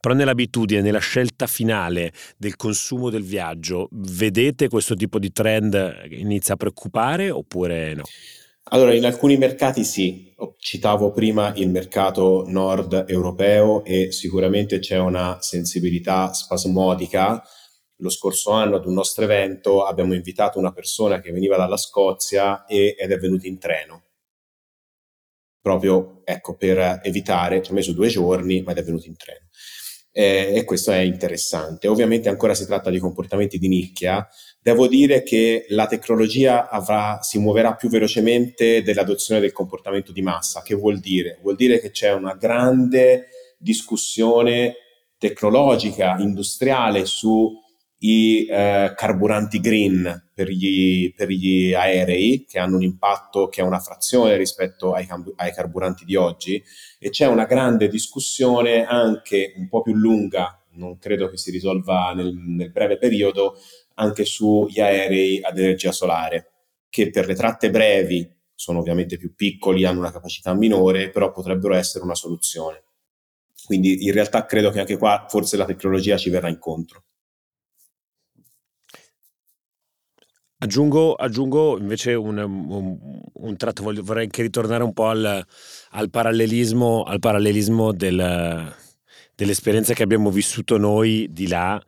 però 0.00 0.14
nell'abitudine, 0.14 0.80
nella 0.80 0.98
scelta 0.98 1.46
finale 1.46 2.12
del 2.36 2.56
consumo 2.56 3.10
del 3.10 3.22
viaggio, 3.22 3.88
vedete 3.92 4.68
questo 4.68 4.94
tipo 4.94 5.18
di 5.18 5.32
trend 5.32 6.06
inizia 6.10 6.54
a 6.54 6.56
preoccupare 6.56 7.30
oppure 7.42 7.94
no? 7.94 8.02
Allora, 8.72 8.94
in 8.94 9.04
alcuni 9.04 9.36
mercati 9.36 9.84
sì, 9.84 10.34
citavo 10.58 11.10
prima 11.10 11.52
il 11.56 11.68
mercato 11.68 12.44
nord 12.46 13.04
europeo 13.06 13.84
e 13.84 14.12
sicuramente 14.12 14.78
c'è 14.78 14.98
una 14.98 15.38
sensibilità 15.40 16.32
spasmodica. 16.32 17.42
Lo 17.96 18.08
scorso 18.08 18.52
anno 18.52 18.76
ad 18.76 18.86
un 18.86 18.94
nostro 18.94 19.24
evento 19.24 19.84
abbiamo 19.84 20.14
invitato 20.14 20.58
una 20.58 20.72
persona 20.72 21.20
che 21.20 21.32
veniva 21.32 21.56
dalla 21.56 21.76
Scozia 21.76 22.64
e, 22.64 22.96
ed 22.98 23.10
è 23.10 23.18
venuta 23.18 23.46
in 23.46 23.58
treno. 23.58 24.04
Proprio 25.60 26.22
ecco, 26.24 26.56
per 26.56 27.00
evitare, 27.02 27.62
ci 27.62 27.70
ha 27.72 27.74
messo 27.74 27.92
due 27.92 28.08
giorni, 28.08 28.62
ma 28.62 28.72
è 28.72 28.82
venuto 28.82 29.06
in 29.06 29.16
treno. 29.16 29.48
Eh, 30.12 30.52
e 30.54 30.64
questo 30.64 30.92
è 30.92 30.98
interessante. 30.98 31.88
Ovviamente 31.88 32.28
ancora 32.28 32.54
si 32.54 32.66
tratta 32.66 32.90
di 32.90 32.98
comportamenti 32.98 33.58
di 33.58 33.68
nicchia, 33.68 34.28
Devo 34.62 34.86
dire 34.86 35.24
che 35.24 35.66
la 35.70 35.88
tecnologia 35.88 36.70
avrà, 36.70 37.18
si 37.20 37.40
muoverà 37.40 37.74
più 37.74 37.88
velocemente 37.88 38.84
dell'adozione 38.84 39.40
del 39.40 39.50
comportamento 39.50 40.12
di 40.12 40.22
massa. 40.22 40.62
Che 40.62 40.76
vuol 40.76 41.00
dire? 41.00 41.40
Vuol 41.42 41.56
dire 41.56 41.80
che 41.80 41.90
c'è 41.90 42.12
una 42.12 42.34
grande 42.34 43.26
discussione 43.58 44.76
tecnologica, 45.18 46.14
industriale 46.20 47.06
sui 48.02 48.46
eh, 48.46 48.92
carburanti 48.96 49.60
green 49.60 50.30
per 50.34 50.48
gli, 50.48 51.14
per 51.14 51.28
gli, 51.28 51.72
aerei, 51.72 52.44
che 52.48 52.58
hanno 52.58 52.74
un 52.74 52.82
impatto 52.82 53.46
che 53.46 53.60
è 53.60 53.64
una 53.64 53.78
frazione 53.78 54.36
rispetto 54.36 54.92
ai, 54.92 55.06
ai 55.36 55.52
carburanti 55.52 56.04
di 56.04 56.16
oggi, 56.16 56.60
e 56.98 57.10
c'è 57.10 57.26
una 57.26 57.44
grande 57.44 57.86
discussione 57.86 58.84
anche 58.84 59.54
un 59.56 59.68
po' 59.68 59.82
più 59.82 59.94
lunga 59.94 60.56
non 60.74 60.96
credo 60.96 61.28
che 61.28 61.36
si 61.36 61.50
risolva 61.50 62.14
nel, 62.14 62.32
nel 62.34 62.70
breve 62.70 62.96
periodo, 62.96 63.58
anche 63.96 64.24
sugli 64.24 64.80
aerei 64.80 65.38
ad 65.42 65.58
energia 65.58 65.92
solare, 65.92 66.52
che 66.88 67.10
per 67.10 67.26
le 67.26 67.34
tratte 67.34 67.68
brevi 67.68 68.26
sono 68.54 68.78
ovviamente 68.78 69.18
più 69.18 69.34
piccoli, 69.34 69.84
hanno 69.84 69.98
una 69.98 70.10
capacità 70.10 70.54
minore, 70.54 71.10
però 71.10 71.30
potrebbero 71.30 71.74
essere 71.74 72.04
una 72.04 72.14
soluzione. 72.14 72.84
Quindi 73.66 74.06
in 74.06 74.12
realtà 74.12 74.46
credo 74.46 74.70
che 74.70 74.80
anche 74.80 74.96
qua 74.96 75.26
forse 75.28 75.58
la 75.58 75.66
tecnologia 75.66 76.16
ci 76.16 76.30
verrà 76.30 76.48
incontro. 76.48 77.04
Aggiungo, 80.62 81.14
aggiungo 81.14 81.76
invece 81.76 82.14
un, 82.14 82.38
un, 82.38 83.20
un, 83.32 83.56
tratto, 83.56 83.82
voglio, 83.82 84.04
vorrei 84.04 84.22
anche 84.26 84.42
ritornare 84.42 84.84
un 84.84 84.92
po' 84.92 85.08
al, 85.08 85.44
al 85.90 86.08
parallelismo, 86.08 87.02
al 87.02 87.18
parallelismo 87.18 87.92
del, 87.92 88.72
dell'esperienza 89.34 89.92
che 89.92 90.04
abbiamo 90.04 90.30
vissuto 90.30 90.78
noi 90.78 91.26
di 91.32 91.48
là 91.48 91.82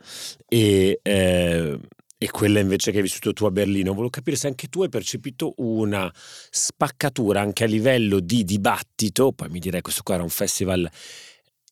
e, 0.49 0.99
eh, 1.01 1.79
e 2.19 2.31
quella 2.33 2.59
invece 2.59 2.91
che 2.91 2.97
hai 2.97 3.05
vissuto 3.05 3.33
tu 3.33 3.45
a 3.45 3.53
Berlino. 3.53 3.93
Volevo 3.93 4.11
capire 4.11 4.35
se 4.35 4.49
anche 4.49 4.67
tu 4.67 4.83
hai 4.83 4.89
percepito 4.89 5.53
una 5.59 6.13
spaccatura 6.13 7.41
anche 7.41 7.63
a 7.63 7.69
livello 7.69 8.19
di 8.19 8.43
dibattito, 8.43 9.31
poi 9.31 9.51
mi 9.51 9.61
direi 9.61 9.83
questo 9.83 10.03
qua 10.03 10.15
era 10.15 10.25
un 10.25 10.31
festival 10.31 10.91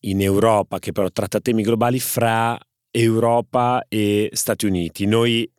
in 0.03 0.21
Europa 0.21 0.79
che 0.79 0.93
però 0.93 1.11
tratta 1.11 1.41
temi 1.41 1.65
globali 1.65 1.99
fra 1.99 2.57
Europa 2.93 3.87
e 3.89 4.31
Stati 4.33 4.67
Uniti. 4.67 5.07
Noi 5.07 5.51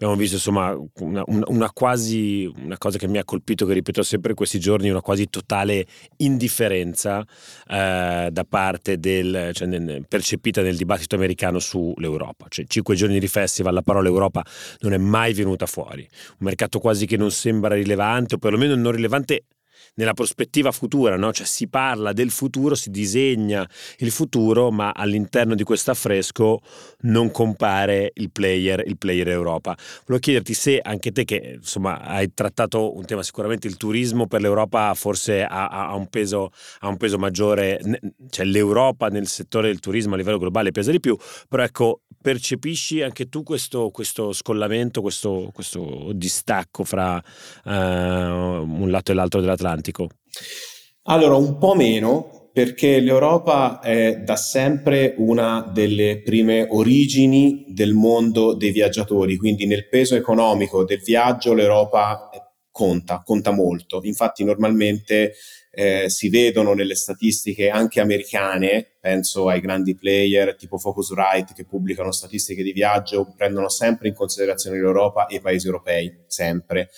abbiamo 0.00 0.14
visto 0.14 0.36
insomma 0.36 0.78
una, 1.00 1.24
una, 1.26 1.44
una, 1.48 1.72
quasi 1.72 2.48
una 2.62 2.78
cosa 2.78 2.98
che 2.98 3.08
mi 3.08 3.18
ha 3.18 3.24
colpito 3.24 3.66
che 3.66 3.72
ripeto 3.72 4.04
sempre 4.04 4.32
questi 4.32 4.60
giorni 4.60 4.90
una 4.90 5.00
quasi 5.00 5.28
totale 5.28 5.86
indifferenza 6.18 7.26
eh, 7.66 8.28
da 8.30 8.46
parte 8.48 8.98
del 8.98 9.50
cioè, 9.52 9.66
nel, 9.66 10.06
percepita 10.06 10.62
nel 10.62 10.76
dibattito 10.76 11.16
americano 11.16 11.58
sull'Europa. 11.58 12.46
Cioè 12.48 12.64
cinque 12.66 12.94
giorni 12.94 13.18
di 13.18 13.26
festival 13.26 13.74
la 13.74 13.82
parola 13.82 14.06
Europa 14.06 14.44
non 14.80 14.92
è 14.92 14.98
mai 14.98 15.34
venuta 15.34 15.66
fuori. 15.66 16.08
Un 16.38 16.46
mercato 16.46 16.78
quasi 16.78 17.04
che 17.04 17.16
non 17.16 17.32
sembra 17.32 17.74
rilevante 17.74 18.36
o 18.36 18.38
perlomeno 18.38 18.76
non 18.76 18.92
rilevante 18.92 19.42
nella 19.94 20.14
prospettiva 20.14 20.72
futura, 20.72 21.16
no? 21.16 21.32
cioè 21.32 21.46
si 21.46 21.68
parla 21.68 22.12
del 22.12 22.30
futuro, 22.30 22.74
si 22.74 22.90
disegna 22.90 23.68
il 23.98 24.10
futuro, 24.10 24.70
ma 24.70 24.92
all'interno 24.94 25.54
di 25.54 25.64
questo 25.64 25.90
affresco 25.90 26.60
non 27.00 27.30
compare 27.30 28.12
il 28.14 28.30
player, 28.30 28.82
il 28.86 28.96
player 28.96 29.28
Europa. 29.28 29.76
Volevo 30.06 30.18
chiederti 30.18 30.54
se 30.54 30.80
anche 30.80 31.12
te, 31.12 31.24
che 31.24 31.56
insomma 31.56 32.00
hai 32.00 32.32
trattato 32.32 32.96
un 32.96 33.04
tema 33.04 33.22
sicuramente 33.22 33.66
il 33.66 33.76
turismo 33.76 34.26
per 34.26 34.40
l'Europa, 34.40 34.92
forse 34.94 35.44
ha, 35.44 35.68
ha, 35.68 35.94
un, 35.94 36.08
peso, 36.08 36.50
ha 36.80 36.88
un 36.88 36.96
peso 36.96 37.18
maggiore, 37.18 37.80
cioè 38.30 38.44
l'Europa 38.44 39.08
nel 39.08 39.26
settore 39.26 39.68
del 39.68 39.80
turismo 39.80 40.14
a 40.14 40.16
livello 40.16 40.38
globale 40.38 40.70
pesa 40.70 40.90
di 40.90 41.00
più, 41.00 41.16
però 41.48 41.62
ecco, 41.62 42.00
percepisci 42.20 43.02
anche 43.02 43.28
tu 43.28 43.42
questo, 43.42 43.90
questo 43.90 44.32
scollamento, 44.32 45.00
questo, 45.00 45.50
questo, 45.52 46.10
distacco 46.12 46.84
fra 46.84 47.22
uh, 47.64 47.70
un 47.70 48.88
lato 48.90 49.12
e 49.12 49.14
l'altro 49.14 49.40
dell'Atlantico? 49.40 49.67
Allora, 51.04 51.36
un 51.36 51.58
po' 51.58 51.74
meno, 51.74 52.50
perché 52.52 52.98
l'Europa 53.00 53.80
è 53.80 54.16
da 54.16 54.36
sempre 54.36 55.14
una 55.18 55.70
delle 55.72 56.22
prime 56.22 56.66
origini 56.68 57.66
del 57.68 57.92
mondo 57.92 58.54
dei 58.54 58.72
viaggiatori, 58.72 59.36
quindi 59.36 59.66
nel 59.66 59.88
peso 59.88 60.16
economico 60.16 60.84
del 60.84 61.00
viaggio 61.00 61.54
l'Europa 61.54 62.28
conta, 62.70 63.22
conta 63.24 63.50
molto. 63.50 64.00
Infatti 64.02 64.44
normalmente 64.44 65.34
eh, 65.70 66.08
si 66.08 66.28
vedono 66.28 66.74
nelle 66.74 66.96
statistiche 66.96 67.68
anche 67.68 68.00
americane, 68.00 68.98
penso 69.00 69.48
ai 69.48 69.60
grandi 69.60 69.94
player 69.94 70.56
tipo 70.56 70.78
Focusrite 70.78 71.52
che 71.54 71.64
pubblicano 71.64 72.10
statistiche 72.10 72.62
di 72.62 72.72
viaggio, 72.72 73.32
prendono 73.36 73.68
sempre 73.68 74.08
in 74.08 74.14
considerazione 74.14 74.78
l'Europa 74.78 75.26
e 75.26 75.36
i 75.36 75.40
paesi 75.40 75.66
europei, 75.66 76.24
sempre. 76.26 76.90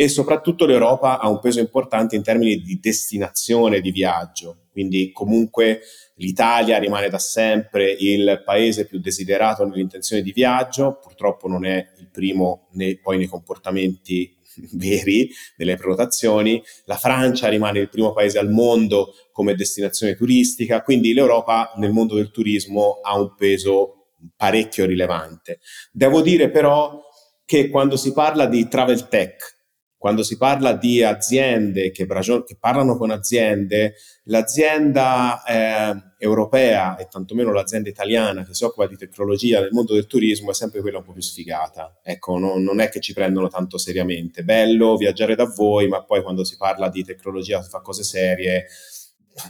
E 0.00 0.06
soprattutto 0.06 0.64
l'Europa 0.64 1.18
ha 1.18 1.28
un 1.28 1.40
peso 1.40 1.58
importante 1.58 2.14
in 2.14 2.22
termini 2.22 2.60
di 2.60 2.78
destinazione 2.78 3.80
di 3.80 3.90
viaggio, 3.90 4.66
quindi 4.70 5.10
comunque 5.10 5.80
l'Italia 6.18 6.78
rimane 6.78 7.08
da 7.08 7.18
sempre 7.18 7.96
il 7.98 8.40
paese 8.44 8.86
più 8.86 9.00
desiderato 9.00 9.64
nell'intenzione 9.64 10.22
di 10.22 10.30
viaggio, 10.30 11.00
purtroppo 11.02 11.48
non 11.48 11.66
è 11.66 11.84
il 11.98 12.10
primo 12.12 12.68
né, 12.74 12.96
poi 13.02 13.18
nei 13.18 13.26
comportamenti 13.26 14.36
veri 14.74 15.28
delle 15.56 15.74
prenotazioni, 15.74 16.62
la 16.84 16.94
Francia 16.94 17.48
rimane 17.48 17.80
il 17.80 17.88
primo 17.88 18.12
paese 18.12 18.38
al 18.38 18.50
mondo 18.50 19.14
come 19.32 19.56
destinazione 19.56 20.14
turistica, 20.14 20.82
quindi 20.82 21.12
l'Europa 21.12 21.72
nel 21.78 21.90
mondo 21.90 22.14
del 22.14 22.30
turismo 22.30 23.00
ha 23.02 23.18
un 23.18 23.34
peso 23.34 24.10
parecchio 24.36 24.86
rilevante. 24.86 25.58
Devo 25.90 26.20
dire 26.22 26.52
però 26.52 27.02
che 27.44 27.68
quando 27.68 27.96
si 27.96 28.12
parla 28.12 28.46
di 28.46 28.68
travel 28.68 29.08
tech, 29.08 29.56
quando 29.98 30.22
si 30.22 30.36
parla 30.36 30.74
di 30.74 31.02
aziende 31.02 31.90
che, 31.90 32.06
che 32.06 32.56
parlano 32.58 32.96
con 32.96 33.10
aziende, 33.10 33.96
l'azienda 34.24 35.42
eh, 35.42 36.14
europea 36.18 36.96
e 36.96 37.08
tantomeno 37.08 37.52
l'azienda 37.52 37.88
italiana 37.88 38.44
che 38.44 38.54
si 38.54 38.62
occupa 38.62 38.86
di 38.86 38.96
tecnologia 38.96 39.60
nel 39.60 39.72
mondo 39.72 39.94
del 39.94 40.06
turismo 40.06 40.52
è 40.52 40.54
sempre 40.54 40.80
quella 40.82 40.98
un 40.98 41.04
po' 41.04 41.12
più 41.12 41.20
sfigata. 41.20 41.98
Ecco, 42.00 42.38
no, 42.38 42.58
non 42.58 42.78
è 42.78 42.88
che 42.88 43.00
ci 43.00 43.12
prendono 43.12 43.48
tanto 43.48 43.76
seriamente. 43.76 44.44
Bello 44.44 44.96
viaggiare 44.96 45.34
da 45.34 45.46
voi, 45.46 45.88
ma 45.88 46.04
poi 46.04 46.22
quando 46.22 46.44
si 46.44 46.56
parla 46.56 46.88
di 46.88 47.02
tecnologia 47.02 47.60
si 47.60 47.68
fa 47.68 47.80
cose 47.80 48.04
serie, 48.04 48.66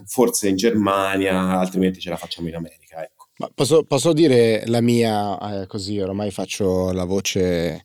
forse 0.06 0.48
in 0.48 0.56
Germania, 0.56 1.58
altrimenti 1.58 2.00
ce 2.00 2.08
la 2.08 2.16
facciamo 2.16 2.48
in 2.48 2.54
America. 2.54 3.04
Ecco. 3.04 3.26
Posso, 3.54 3.84
posso 3.84 4.14
dire 4.14 4.64
la 4.66 4.80
mia, 4.80 5.60
eh, 5.60 5.66
così 5.66 6.00
ormai 6.00 6.30
faccio 6.30 6.90
la 6.90 7.04
voce... 7.04 7.84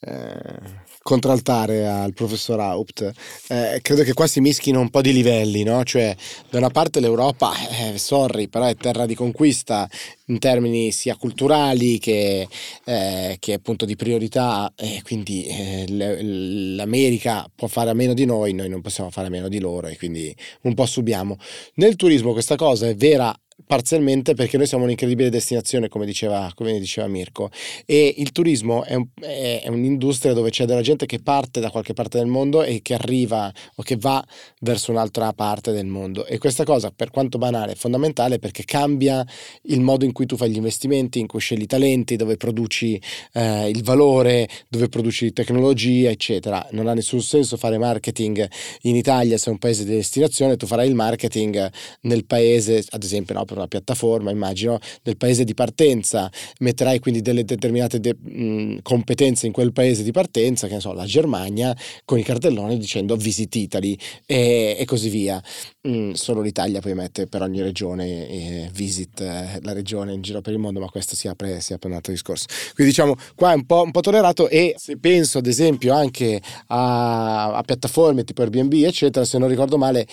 Eh 0.00 0.86
contraltare 1.08 1.88
al 1.88 2.12
professor 2.12 2.60
Haupt, 2.60 3.12
eh, 3.48 3.78
credo 3.80 4.02
che 4.02 4.12
qua 4.12 4.26
si 4.26 4.42
mischino 4.42 4.78
un 4.78 4.90
po' 4.90 5.00
di 5.00 5.14
livelli, 5.14 5.62
no? 5.62 5.82
Cioè, 5.82 6.14
da 6.50 6.58
una 6.58 6.68
parte 6.68 7.00
l'Europa, 7.00 7.54
eh, 7.70 7.96
sorry, 7.96 8.48
però 8.48 8.66
è 8.66 8.76
terra 8.76 9.06
di 9.06 9.14
conquista 9.14 9.88
in 10.26 10.38
termini 10.38 10.92
sia 10.92 11.16
culturali 11.16 11.98
che, 11.98 12.46
eh, 12.84 13.36
che 13.38 13.52
appunto 13.54 13.86
di 13.86 13.96
priorità, 13.96 14.70
e 14.76 15.00
quindi 15.02 15.46
eh, 15.46 15.86
l'America 15.88 17.50
può 17.54 17.68
fare 17.68 17.88
a 17.88 17.94
meno 17.94 18.12
di 18.12 18.26
noi, 18.26 18.52
noi 18.52 18.68
non 18.68 18.82
possiamo 18.82 19.08
fare 19.08 19.28
a 19.28 19.30
meno 19.30 19.48
di 19.48 19.60
loro 19.60 19.86
e 19.86 19.96
quindi 19.96 20.36
un 20.64 20.74
po' 20.74 20.84
subiamo. 20.84 21.38
Nel 21.76 21.96
turismo 21.96 22.34
questa 22.34 22.56
cosa 22.56 22.86
è 22.86 22.94
vera 22.94 23.34
parzialmente 23.68 24.32
perché 24.32 24.56
noi 24.56 24.66
siamo 24.66 24.84
un'incredibile 24.84 25.28
destinazione, 25.28 25.88
come 25.88 26.06
diceva, 26.06 26.50
come 26.54 26.78
diceva 26.78 27.06
Mirko, 27.06 27.50
e 27.84 28.14
il 28.16 28.32
turismo 28.32 28.82
è, 28.82 28.94
un, 28.94 29.06
è, 29.20 29.66
un'industria 29.68 30.32
dove 30.32 30.48
c'è 30.48 30.64
della 30.64 30.80
gente 30.80 31.04
che 31.04 31.20
parte 31.20 31.60
da 31.60 31.70
qualche 31.70 31.92
parte 31.92 32.16
del 32.16 32.28
mondo 32.28 32.62
e 32.62 32.80
che 32.80 32.94
arriva 32.94 33.52
o 33.74 33.82
che 33.82 33.96
va 33.96 34.24
verso 34.60 34.90
un'altra 34.90 35.34
parte 35.34 35.70
del 35.70 35.84
mondo. 35.84 36.24
E 36.24 36.38
questa 36.38 36.64
cosa, 36.64 36.90
per 36.90 37.10
quanto 37.10 37.36
banale, 37.36 37.72
è 37.72 37.74
fondamentale 37.74 38.38
perché 38.38 38.64
cambia 38.64 39.24
il 39.64 39.80
modo 39.80 40.06
in 40.06 40.12
cui 40.12 40.24
tu 40.24 40.36
fai 40.36 40.50
gli 40.50 40.56
investimenti, 40.56 41.20
in 41.20 41.26
cui 41.26 41.40
scegli 41.40 41.62
i 41.62 41.66
talenti, 41.66 42.16
dove 42.16 42.38
produci 42.38 43.00
eh, 43.34 43.68
il 43.68 43.82
valore, 43.82 44.48
dove 44.70 44.88
produci 44.88 45.34
tecnologia, 45.34 46.08
eccetera. 46.08 46.66
Non 46.70 46.86
ha 46.86 46.94
nessun 46.94 47.20
senso 47.20 47.58
fare 47.58 47.76
marketing 47.76 48.48
in 48.82 48.96
Italia 48.96 49.36
se 49.36 49.50
è 49.50 49.52
un 49.52 49.58
paese 49.58 49.84
di 49.84 49.94
destinazione, 49.94 50.56
tu 50.56 50.64
farai 50.64 50.88
il 50.88 50.94
marketing 50.94 51.70
nel 52.02 52.24
paese, 52.24 52.82
ad 52.88 53.02
esempio, 53.02 53.34
no, 53.34 53.44
per 53.44 53.57
una 53.58 53.68
piattaforma, 53.68 54.30
immagino, 54.30 54.78
del 55.02 55.16
paese 55.16 55.44
di 55.44 55.54
partenza, 55.54 56.30
metterai 56.60 56.98
quindi 56.98 57.20
delle 57.20 57.44
determinate 57.44 58.00
de- 58.00 58.16
mh, 58.16 58.78
competenze 58.82 59.46
in 59.46 59.52
quel 59.52 59.72
paese 59.72 60.02
di 60.02 60.10
partenza, 60.10 60.66
che 60.66 60.74
ne 60.74 60.80
so, 60.80 60.92
la 60.92 61.04
Germania, 61.04 61.76
con 62.04 62.18
i 62.18 62.22
cartelloni 62.22 62.78
dicendo 62.78 63.16
Visit 63.16 63.54
Italy 63.54 63.96
e, 64.26 64.76
e 64.78 64.84
così 64.84 65.08
via. 65.08 65.42
Mh, 65.82 66.12
solo 66.12 66.40
l'Italia 66.40 66.80
poi 66.80 66.94
mette 66.94 67.26
per 67.26 67.42
ogni 67.42 67.60
regione 67.62 68.28
eh, 68.28 68.70
Visit 68.72 69.20
eh, 69.20 69.58
la 69.62 69.72
regione 69.72 70.12
in 70.12 70.22
giro 70.22 70.40
per 70.40 70.52
il 70.52 70.58
mondo, 70.58 70.80
ma 70.80 70.88
questo 70.88 71.14
si 71.14 71.28
apre, 71.28 71.60
si 71.60 71.72
apre 71.72 71.88
un 71.88 71.94
altro 71.96 72.12
discorso. 72.12 72.46
Quindi 72.74 72.92
diciamo, 72.92 73.14
qua 73.34 73.52
è 73.52 73.54
un 73.54 73.66
po', 73.66 73.82
un 73.82 73.90
po 73.90 74.00
tollerato 74.00 74.48
e 74.48 74.74
se 74.76 74.98
penso 74.98 75.38
ad 75.38 75.46
esempio 75.46 75.94
anche 75.94 76.40
a, 76.68 77.54
a 77.54 77.62
piattaforme 77.62 78.24
tipo 78.24 78.42
Airbnb, 78.42 78.72
eccetera, 78.72 79.24
se 79.24 79.38
non 79.38 79.48
ricordo 79.48 79.78
male, 79.78 80.06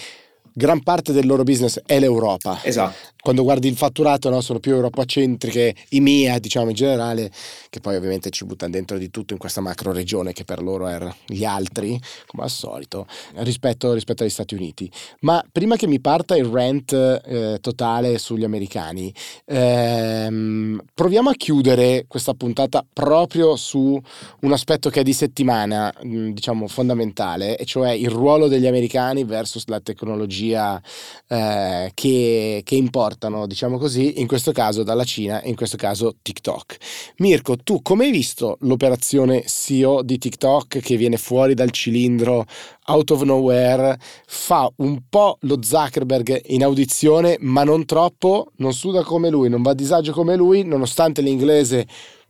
gran 0.58 0.82
parte 0.84 1.12
del 1.12 1.28
loro 1.28 1.44
business 1.44 1.82
è 1.86 2.00
l'Europa. 2.00 2.62
Esatto. 2.64 3.14
Quando 3.20 3.44
guardi 3.44 3.68
il 3.68 3.76
fatturato 3.76 4.30
no, 4.30 4.40
sono 4.40 4.60
più 4.60 4.74
europacentriche, 4.74 5.76
i 5.90 6.00
MIA 6.00 6.40
diciamo 6.40 6.70
in 6.70 6.76
generale, 6.76 7.32
che 7.70 7.80
poi 7.80 7.96
ovviamente 7.96 8.30
ci 8.30 8.46
buttano 8.46 8.72
dentro 8.72 8.98
di 8.98 9.10
tutto 9.10 9.34
in 9.34 9.40
questa 9.40 9.62
macro 9.62 9.92
regione 9.92 10.32
che 10.32 10.46
per 10.46 10.62
loro 10.62 10.88
erano 10.88 11.16
gli 11.26 11.44
altri, 11.44 12.00
come 12.28 12.44
al 12.44 12.52
solito, 12.52 13.08
rispetto, 13.38 13.94
rispetto 13.94 14.24
agli 14.24 14.30
Stati 14.30 14.54
Uniti. 14.54 14.90
Ma 15.22 15.44
prima 15.52 15.76
che 15.76 15.88
mi 15.88 16.00
parta 16.00 16.38
il 16.38 16.46
rant 16.46 16.94
eh, 16.94 17.58
totale 17.60 18.18
sugli 18.20 18.44
americani, 18.44 19.14
ehm, 19.46 20.82
proviamo 20.94 21.32
a 21.32 21.34
chiudere 21.34 22.06
questa 22.08 22.34
puntata 22.34 22.86
proprio 22.94 23.56
su 23.56 24.00
un 24.42 24.52
aspetto 24.52 24.90
che 24.90 25.00
è 25.00 25.04
di 25.04 25.14
settimana, 25.14 25.92
diciamo 26.02 26.68
fondamentale, 26.68 27.58
e 27.58 27.66
cioè 27.66 27.90
il 27.90 28.10
ruolo 28.10 28.48
degli 28.48 28.68
americani 28.68 29.24
versus 29.24 29.66
la 29.66 29.80
tecnologia 29.80 30.45
tecnologia 30.46 30.82
eh, 31.28 31.92
che, 31.94 32.62
che, 32.64 32.76
importano, 32.76 33.48
diciamo 33.48 33.78
così, 33.78 34.20
in 34.20 34.28
questo 34.28 34.52
caso 34.52 34.84
dalla 34.84 35.04
Cina, 35.04 35.42
in 35.44 35.56
questo 35.56 35.78
caso 35.78 36.16
TikTok. 36.22 36.78
Mirko, 37.18 37.58
tu 37.58 37.82
come 37.82 38.06
hai 38.06 38.12
visto 38.12 38.58
l'operazione 38.62 39.44
CEO 39.46 40.04
di 40.04 40.18
TikTok 40.18 40.80
che 40.80 40.98
viene 40.98 41.18
fuori 41.18 41.54
dal 41.54 41.72
cilindro 41.72 42.46
out 42.88 43.12
of 43.12 43.22
nowhere, 43.24 43.98
fa 44.28 44.72
un 44.78 45.02
po' 45.10 45.38
lo 45.42 45.58
Zuckerberg 45.62 46.42
in 46.48 46.64
audizione, 46.64 47.38
ma 47.40 47.64
non 47.64 47.86
troppo, 47.86 48.52
non 48.58 48.74
suda 48.74 49.04
come 49.04 49.30
lui, 49.30 49.50
non 49.50 49.62
va 49.62 49.72
a 49.72 49.76
disagio 49.76 50.12
come 50.12 50.36
lui, 50.36 50.64
nonostante 50.64 51.22
l'inglese 51.22 51.88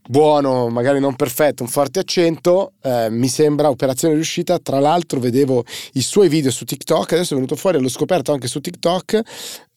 buono, 0.07 0.69
magari 0.69 0.99
non 0.99 1.15
perfetto, 1.15 1.63
un 1.63 1.69
forte 1.69 1.99
accento, 1.99 2.73
eh, 2.81 3.09
mi 3.09 3.27
sembra 3.27 3.69
operazione 3.69 4.13
riuscita. 4.13 4.59
Tra 4.59 4.79
l'altro 4.79 5.19
vedevo 5.19 5.63
i 5.93 6.01
suoi 6.01 6.29
video 6.29 6.51
su 6.51 6.65
TikTok, 6.65 7.13
adesso 7.13 7.33
è 7.33 7.35
venuto 7.35 7.55
fuori, 7.55 7.79
l'ho 7.79 7.89
scoperto 7.89 8.31
anche 8.31 8.47
su 8.47 8.59
TikTok. 8.59 9.21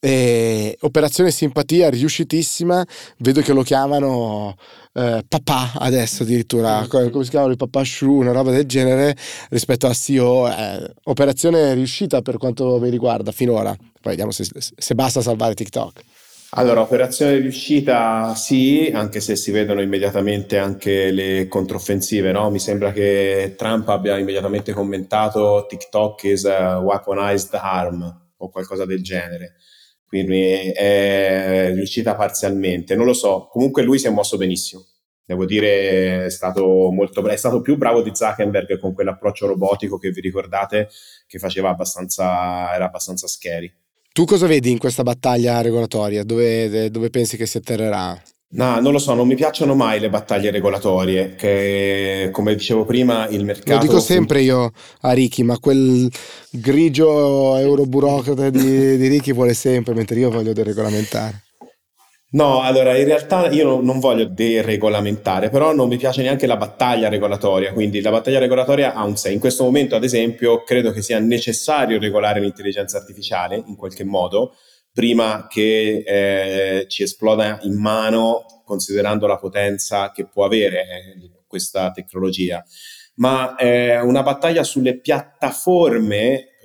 Eh, 0.01 0.77
operazione 0.81 1.29
simpatia 1.29 1.89
riuscitissima, 1.89 2.85
vedo 3.17 3.41
che 3.41 3.51
lo 3.51 3.63
chiamano 3.63 4.55
eh, 4.93 5.23
papà 5.27 5.73
adesso 5.75 6.23
addirittura, 6.23 6.85
come 6.87 7.11
si 7.23 7.29
chiamano 7.29 7.51
i 7.51 7.57
papà 7.57 7.83
Shu, 7.83 8.09
una 8.09 8.31
roba 8.31 8.51
del 8.51 8.65
genere 8.65 9.15
rispetto 9.49 9.87
a 9.87 9.93
CEO. 9.93 10.49
Eh, 10.49 10.93
operazione 11.05 11.73
riuscita 11.73 12.21
per 12.21 12.37
quanto 12.37 12.79
mi 12.79 12.89
riguarda 12.89 13.31
finora. 13.31 13.75
Poi 13.75 14.11
vediamo 14.11 14.31
se, 14.31 14.45
se 14.55 14.95
basta 14.95 15.21
salvare 15.21 15.53
TikTok. 15.53 16.01
Allora, 16.53 16.81
operazione 16.81 17.37
riuscita 17.37 18.33
sì, 18.33 18.89
anche 18.91 19.19
se 19.19 19.35
si 19.35 19.51
vedono 19.51 19.81
immediatamente 19.81 20.57
anche 20.57 21.11
le 21.11 21.47
controffensive, 21.47 22.31
no? 22.31 22.49
Mi 22.49 22.57
sembra 22.57 22.91
che 22.91 23.53
Trump 23.55 23.87
abbia 23.89 24.17
immediatamente 24.17 24.73
commentato 24.73 25.67
TikTok 25.69 26.23
is 26.23 26.45
a 26.45 26.79
weaponized 26.79 27.53
arm 27.53 28.31
o 28.37 28.49
qualcosa 28.49 28.85
del 28.85 29.03
genere. 29.03 29.57
Quindi 30.07 30.71
è 30.71 31.69
riuscita 31.71 32.15
parzialmente, 32.15 32.95
non 32.95 33.05
lo 33.05 33.13
so. 33.13 33.47
Comunque 33.51 33.83
lui 33.83 33.99
si 33.99 34.07
è 34.07 34.09
mosso 34.09 34.35
benissimo. 34.37 34.83
Devo 35.23 35.45
dire, 35.45 36.25
è 36.25 36.29
stato 36.31 36.89
molto 36.91 37.23
è 37.27 37.37
stato 37.37 37.61
più 37.61 37.77
bravo 37.77 38.01
di 38.01 38.09
Zuckerberg 38.11 38.79
con 38.79 38.95
quell'approccio 38.95 39.45
robotico 39.45 39.99
che 39.99 40.09
vi 40.09 40.21
ricordate, 40.21 40.89
che 41.27 41.37
faceva 41.37 41.69
abbastanza, 41.69 42.73
era 42.73 42.85
abbastanza 42.85 43.27
scary. 43.27 43.71
Tu 44.19 44.25
cosa 44.25 44.47
vedi 44.47 44.69
in 44.69 44.79
questa 44.79 45.01
battaglia 45.01 45.61
regolatoria? 45.61 46.25
Dove, 46.25 46.91
dove 46.91 47.09
pensi 47.09 47.37
che 47.37 47.45
si 47.45 47.55
atterrerà? 47.55 48.21
No, 48.49 48.77
non 48.81 48.91
lo 48.91 48.99
so, 48.99 49.13
non 49.13 49.25
mi 49.25 49.35
piacciono 49.35 49.75
mai 49.75 50.01
le 50.01 50.09
battaglie 50.09 50.51
regolatorie, 50.51 51.35
che 51.35 52.27
come 52.33 52.53
dicevo 52.53 52.83
prima 52.83 53.29
il 53.29 53.45
mercato... 53.45 53.75
Lo 53.75 53.79
dico 53.79 54.01
sempre 54.01 54.41
io 54.41 54.73
a 55.03 55.13
Ricky, 55.13 55.43
ma 55.43 55.57
quel 55.57 56.11
grigio 56.51 57.55
euroburocrate 57.55 58.51
di, 58.51 58.97
di 58.97 59.07
Ricky 59.07 59.31
vuole 59.31 59.53
sempre, 59.53 59.93
mentre 59.93 60.19
io 60.19 60.29
voglio 60.29 60.51
deregolamentare. 60.51 61.43
No, 62.31 62.61
allora 62.61 62.95
in 62.95 63.05
realtà 63.05 63.49
io 63.49 63.81
non 63.81 63.99
voglio 63.99 64.25
deregolamentare, 64.25 65.49
però 65.49 65.73
non 65.73 65.87
mi 65.87 65.97
piace 65.97 66.21
neanche 66.21 66.45
la 66.45 66.57
battaglia 66.57 67.09
regolatoria, 67.09 67.73
quindi 67.73 68.01
la 68.01 68.11
battaglia 68.11 68.37
regolatoria 68.37 68.93
ha 68.93 69.03
un 69.03 69.17
sé. 69.17 69.31
In 69.31 69.39
questo 69.39 69.63
momento, 69.63 69.95
ad 69.95 70.03
esempio, 70.03 70.61
credo 70.63 70.91
che 70.91 71.01
sia 71.01 71.17
necessario 71.17 71.97
regolare 71.97 72.39
l'intelligenza 72.39 72.97
artificiale 72.99 73.63
in 73.65 73.75
qualche 73.75 74.03
modo, 74.03 74.53
prima 74.93 75.47
che 75.49 76.03
eh, 76.05 76.85
ci 76.87 77.01
esploda 77.01 77.57
in 77.63 77.79
mano, 77.81 78.45
considerando 78.63 79.25
la 79.25 79.37
potenza 79.37 80.11
che 80.11 80.27
può 80.27 80.45
avere 80.45 80.81
eh, 80.81 81.31
questa 81.47 81.89
tecnologia. 81.89 82.63
Ma 83.15 83.55
eh, 83.55 83.99
una 84.01 84.21
battaglia 84.21 84.63
sulle 84.63 84.99
piattaforme 84.99 86.59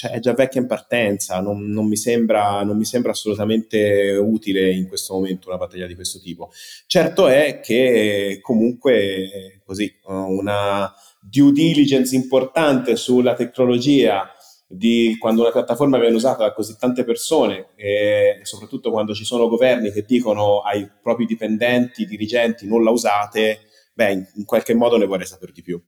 cioè, 0.00 0.12
è 0.12 0.18
già 0.18 0.32
vecchia 0.32 0.62
in 0.62 0.66
partenza, 0.66 1.42
non, 1.42 1.66
non, 1.66 1.86
mi 1.86 1.96
sembra, 1.96 2.62
non, 2.62 2.78
mi 2.78 2.86
sembra, 2.86 3.10
assolutamente 3.10 4.12
utile 4.18 4.72
in 4.72 4.88
questo 4.88 5.12
momento 5.12 5.48
una 5.48 5.58
battaglia 5.58 5.86
di 5.86 5.94
questo 5.94 6.18
tipo. 6.20 6.50
Certo 6.86 7.28
è 7.28 7.60
che 7.60 8.38
comunque 8.40 9.60
così 9.62 9.94
una 10.06 10.90
due 11.20 11.52
diligence 11.52 12.14
importante 12.14 12.96
sulla 12.96 13.34
tecnologia 13.34 14.26
di 14.66 15.16
quando 15.18 15.42
una 15.42 15.50
piattaforma 15.50 15.98
viene 15.98 16.16
usata 16.16 16.44
da 16.44 16.54
così 16.54 16.78
tante 16.78 17.04
persone 17.04 17.66
e 17.74 18.40
soprattutto 18.44 18.90
quando 18.90 19.12
ci 19.12 19.26
sono 19.26 19.48
governi 19.48 19.92
che 19.92 20.06
dicono 20.06 20.60
ai 20.60 20.88
propri 21.02 21.26
dipendenti, 21.26 22.06
dirigenti 22.06 22.66
non 22.66 22.82
la 22.82 22.90
usate, 22.90 23.66
beh, 23.92 24.30
in, 24.36 24.44
qualche 24.46 24.72
modo 24.72 24.96
ne 24.96 25.04
vorrei 25.04 25.26
sapere 25.26 25.52
di 25.52 25.60
più. 25.60 25.78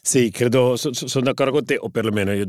Sì, 0.00 0.30
credo, 0.30 0.76
so, 0.76 0.92
sono 0.92 1.24
d'accordo 1.24 1.50
con 1.50 1.64
te, 1.64 1.78
o 1.78 1.88
perlomeno 1.88 2.32
io 2.32 2.44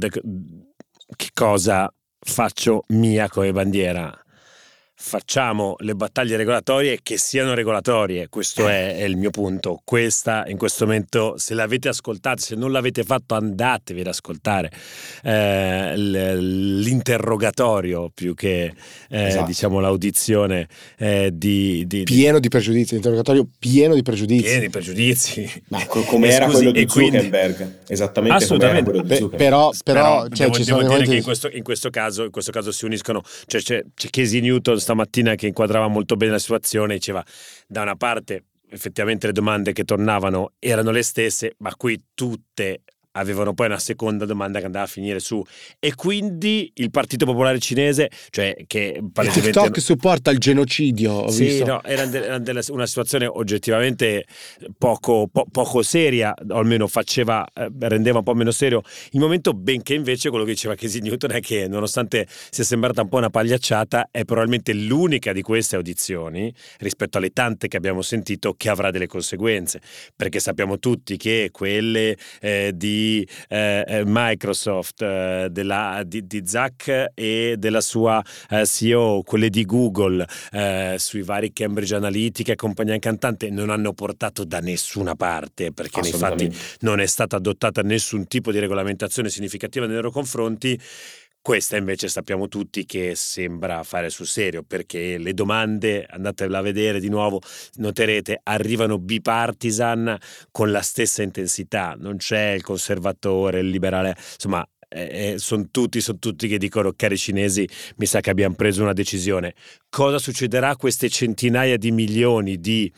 che 1.15 1.29
cosa 1.33 1.91
faccio 2.19 2.83
mia 2.87 3.29
come 3.29 3.51
bandiera 3.51 4.24
facciamo 4.97 5.75
le 5.79 5.93
battaglie 5.93 6.37
regolatorie 6.37 6.99
che 7.03 7.17
siano 7.17 7.53
regolatorie, 7.53 8.29
questo 8.29 8.67
è, 8.67 8.95
è, 8.95 9.03
il 9.03 9.17
mio 9.17 9.29
punto. 9.29 9.81
Questa 9.83 10.45
in 10.47 10.57
questo 10.57 10.85
momento, 10.85 11.35
se 11.37 11.53
l'avete 11.53 11.89
ascoltata, 11.89 12.41
se 12.41 12.55
non 12.55 12.71
l'avete 12.71 13.03
fatto, 13.03 13.35
andatevi 13.35 13.99
ad 13.99 14.07
ascoltare 14.07 14.71
eh, 15.23 15.93
l'interrogatorio 15.97 18.09
più 18.13 18.33
che 18.33 18.73
eh, 19.09 19.25
esatto. 19.25 19.45
diciamo 19.45 19.79
l'audizione 19.79 20.67
eh, 20.97 21.29
di, 21.33 21.83
di, 21.85 22.03
pieno 22.03 22.39
di 22.39 22.47
pregiudizi, 22.47 22.93
l'interrogatorio 22.93 23.47
pieno 23.59 23.95
di 23.95 24.01
pregiudizi. 24.01 24.43
Pieno 24.43 24.61
di 24.61 24.69
pregiudizi. 24.69 25.63
Ma 25.67 25.85
come 25.85 26.29
era 26.29 26.47
quello 26.47 26.71
di 26.71 26.85
Zuckerberg, 26.87 27.55
quindi, 27.55 27.75
esattamente 27.89 28.43
assolutamente. 28.43 28.91
come 28.91 29.03
era 29.03 29.15
Zuckerberg. 29.15 29.37
Però, 29.37 29.71
però, 29.83 30.23
però 30.23 30.27
cioè, 30.29 30.49
devo, 30.49 30.81
devo 30.81 30.95
dire 30.95 31.05
che 31.05 31.15
in 31.15 31.23
questo, 31.23 31.49
in 31.51 31.63
questo, 31.63 31.89
caso, 31.89 32.23
in 32.23 32.31
questo 32.31 32.51
caso 32.51 32.71
si 32.71 32.85
uniscono, 32.85 33.21
cioè 33.45 33.61
c'è, 33.61 33.83
c'è 33.93 34.09
Casey 34.09 34.39
Newton 34.39 34.79
stamattina 34.85 35.33
che 35.33 35.47
inquadrava 35.47 35.87
molto 35.87 36.15
bene 36.15 36.33
la 36.33 36.39
situazione, 36.39 36.93
diceva 36.93 37.25
da 37.67 37.81
una 37.81 37.95
parte 37.95 38.43
effettivamente 38.69 39.25
le 39.27 39.33
domande 39.33 39.73
che 39.73 39.83
tornavano 39.83 40.53
erano 40.59 40.91
le 40.91 41.01
stesse, 41.01 41.55
ma 41.59 41.73
qui 41.75 42.01
tutte 42.13 42.83
avevano 43.15 43.53
poi 43.53 43.67
una 43.67 43.79
seconda 43.79 44.25
domanda 44.25 44.59
che 44.59 44.65
andava 44.65 44.85
a 44.85 44.87
finire 44.87 45.19
su 45.19 45.43
e 45.79 45.95
quindi 45.95 46.71
il 46.75 46.91
Partito 46.91 47.25
Popolare 47.25 47.59
Cinese 47.59 48.09
cioè 48.29 48.55
che 48.67 49.01
palesemente 49.11 49.59
TikTok 49.59 49.79
supporta 49.79 50.31
il 50.31 50.37
genocidio 50.37 51.11
ho 51.11 51.29
sì 51.29 51.45
visto. 51.45 51.65
no 51.65 51.83
era, 51.83 52.03
era 52.11 52.61
una 52.69 52.85
situazione 52.85 53.25
oggettivamente 53.25 54.25
poco, 54.77 55.27
po- 55.31 55.45
poco 55.51 55.81
seria 55.81 56.33
o 56.49 56.57
almeno 56.57 56.87
faceva 56.87 57.45
eh, 57.53 57.69
rendeva 57.79 58.19
un 58.19 58.23
po' 58.23 58.33
meno 58.33 58.51
serio 58.51 58.81
il 59.11 59.19
momento 59.19 59.53
benché 59.53 59.93
invece 59.93 60.29
quello 60.29 60.45
che 60.45 60.51
diceva 60.51 60.75
Casey 60.75 61.01
Newton 61.01 61.31
è 61.31 61.39
che 61.39 61.67
nonostante 61.67 62.27
sia 62.49 62.63
sembrata 62.63 63.01
un 63.01 63.09
po' 63.09 63.17
una 63.17 63.29
pagliacciata 63.29 64.09
è 64.11 64.23
probabilmente 64.23 64.73
l'unica 64.73 65.33
di 65.33 65.41
queste 65.41 65.75
audizioni 65.75 66.53
rispetto 66.79 67.17
alle 67.17 67.31
tante 67.31 67.67
che 67.67 67.77
abbiamo 67.77 68.01
sentito 68.01 68.53
che 68.53 68.69
avrà 68.69 68.91
delle 68.91 69.07
conseguenze 69.07 69.81
perché 70.15 70.39
sappiamo 70.39 70.79
tutti 70.79 71.17
che 71.17 71.49
quelle 71.51 72.17
eh, 72.41 72.71
di 72.73 73.04
eh, 73.47 73.83
eh, 73.87 74.03
Microsoft, 74.05 75.01
eh, 75.01 75.47
della, 75.51 76.03
di, 76.05 76.25
di 76.25 76.41
Zach 76.45 77.11
e 77.13 77.55
della 77.57 77.81
sua 77.81 78.23
eh, 78.49 78.65
CEO, 78.65 79.21
quelle 79.23 79.49
di 79.49 79.65
Google, 79.65 80.25
eh, 80.51 80.95
sui 80.97 81.21
vari 81.21 81.53
Cambridge 81.53 81.95
Analytica 81.95 82.51
e 82.51 82.55
compagnia 82.55 82.97
cantante, 82.99 83.49
non 83.49 83.69
hanno 83.69 83.93
portato 83.93 84.43
da 84.43 84.59
nessuna 84.59 85.15
parte, 85.15 85.71
perché 85.71 86.01
nei 86.01 86.11
fatti 86.11 86.51
non 86.79 86.99
è 86.99 87.05
stata 87.05 87.35
adottata 87.35 87.81
nessun 87.81 88.27
tipo 88.27 88.51
di 88.51 88.59
regolamentazione 88.59 89.29
significativa 89.29 89.85
nei 89.85 89.95
loro 89.95 90.11
confronti. 90.11 90.79
Questa 91.45 91.77
invece 91.77 92.07
sappiamo 92.07 92.47
tutti 92.47 92.87
che 92.87 93.13
sembra 93.13 93.83
fare 93.83 94.09
sul 94.09 94.25
serio 94.25 94.63
perché 94.63 95.19
le 95.19 95.35
domande, 95.35 96.03
andatevela 96.09 96.57
a 96.57 96.61
vedere 96.63 96.99
di 96.99 97.07
nuovo, 97.07 97.39
noterete, 97.75 98.39
arrivano 98.41 98.97
bipartisan 98.97 100.17
con 100.49 100.71
la 100.71 100.81
stessa 100.81 101.21
intensità, 101.21 101.95
non 101.99 102.17
c'è 102.17 102.53
il 102.53 102.63
conservatore, 102.63 103.59
il 103.59 103.69
liberale, 103.69 104.15
insomma 104.33 104.67
eh, 104.89 105.33
eh 105.33 105.37
sono 105.37 105.67
tutti, 105.69 106.01
son 106.01 106.17
tutti 106.17 106.47
che 106.47 106.57
dicono 106.57 106.93
cari 106.95 107.15
cinesi 107.15 107.69
mi 107.97 108.07
sa 108.07 108.21
che 108.21 108.31
abbiamo 108.31 108.55
preso 108.55 108.81
una 108.81 108.93
decisione. 108.93 109.53
Cosa 109.87 110.17
succederà 110.17 110.69
a 110.69 110.75
queste 110.75 111.09
centinaia 111.09 111.77
di 111.77 111.91
milioni 111.91 112.59
di 112.59 112.91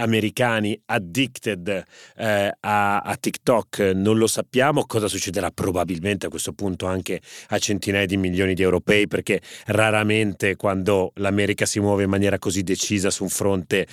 americani 0.00 0.80
addicted 0.86 1.84
eh, 2.16 2.56
a, 2.60 2.98
a, 3.00 3.16
TikTok 3.16 3.92
non 3.94 4.18
lo 4.18 4.26
sappiamo, 4.26 4.86
cosa 4.86 5.08
succederà 5.08 5.50
probabilmente 5.50 6.26
a 6.26 6.28
questo 6.28 6.52
punto 6.52 6.86
anche 6.86 7.20
a 7.48 7.58
centinaia 7.58 8.06
di 8.06 8.16
milioni 8.16 8.54
di 8.54 8.62
europei 8.62 9.06
perché 9.06 9.40
raramente 9.66 10.56
quando 10.56 11.12
l'America 11.16 11.66
si 11.66 11.80
muove 11.80 12.04
in 12.04 12.10
maniera 12.10 12.38
così 12.38 12.62
decisa 12.62 13.10
su 13.10 13.24
un 13.24 13.28
fronte 13.28 13.86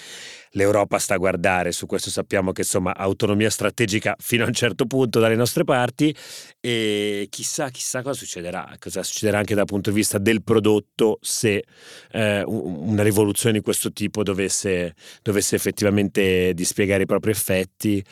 l'Europa 0.52 0.98
sta 1.00 1.16
a 1.16 1.18
guardare, 1.18 1.72
su 1.72 1.86
questo 1.86 2.10
sappiamo 2.10 2.52
che 2.52 2.62
insomma 2.62 2.96
autonomia 2.96 3.50
strategica 3.50 4.16
fino 4.20 4.44
a 4.44 4.48
un 4.48 4.54
certo 4.54 4.86
punto 4.86 5.20
dalle 5.20 5.36
nostre 5.36 5.64
parti 5.64 6.16
e 6.60 7.28
chissà, 7.30 7.70
chissà 7.70 8.02
cosa 8.02 8.18
succederà, 8.18 8.76
cosa 8.80 9.04
succederà 9.04 9.40
anche 9.40 9.56
dal 9.56 9.66
punto 9.66 9.90
di 9.90 9.96
vista 9.96 10.18
del 10.18 10.44
prodotto 10.44 11.20
se 11.22 11.64
eh, 12.12 12.44
una 12.46 13.04
rivoluzione 13.04 13.58
di 13.58 13.64
questo 13.64 13.92
tipo 13.92 14.24
dovesse, 14.24 14.94
dovesse 15.22 15.56
effettivamente 15.56 16.54
dispiegare 16.54 17.04
i 17.04 17.06
propri 17.06 17.32
effetti, 17.32 18.04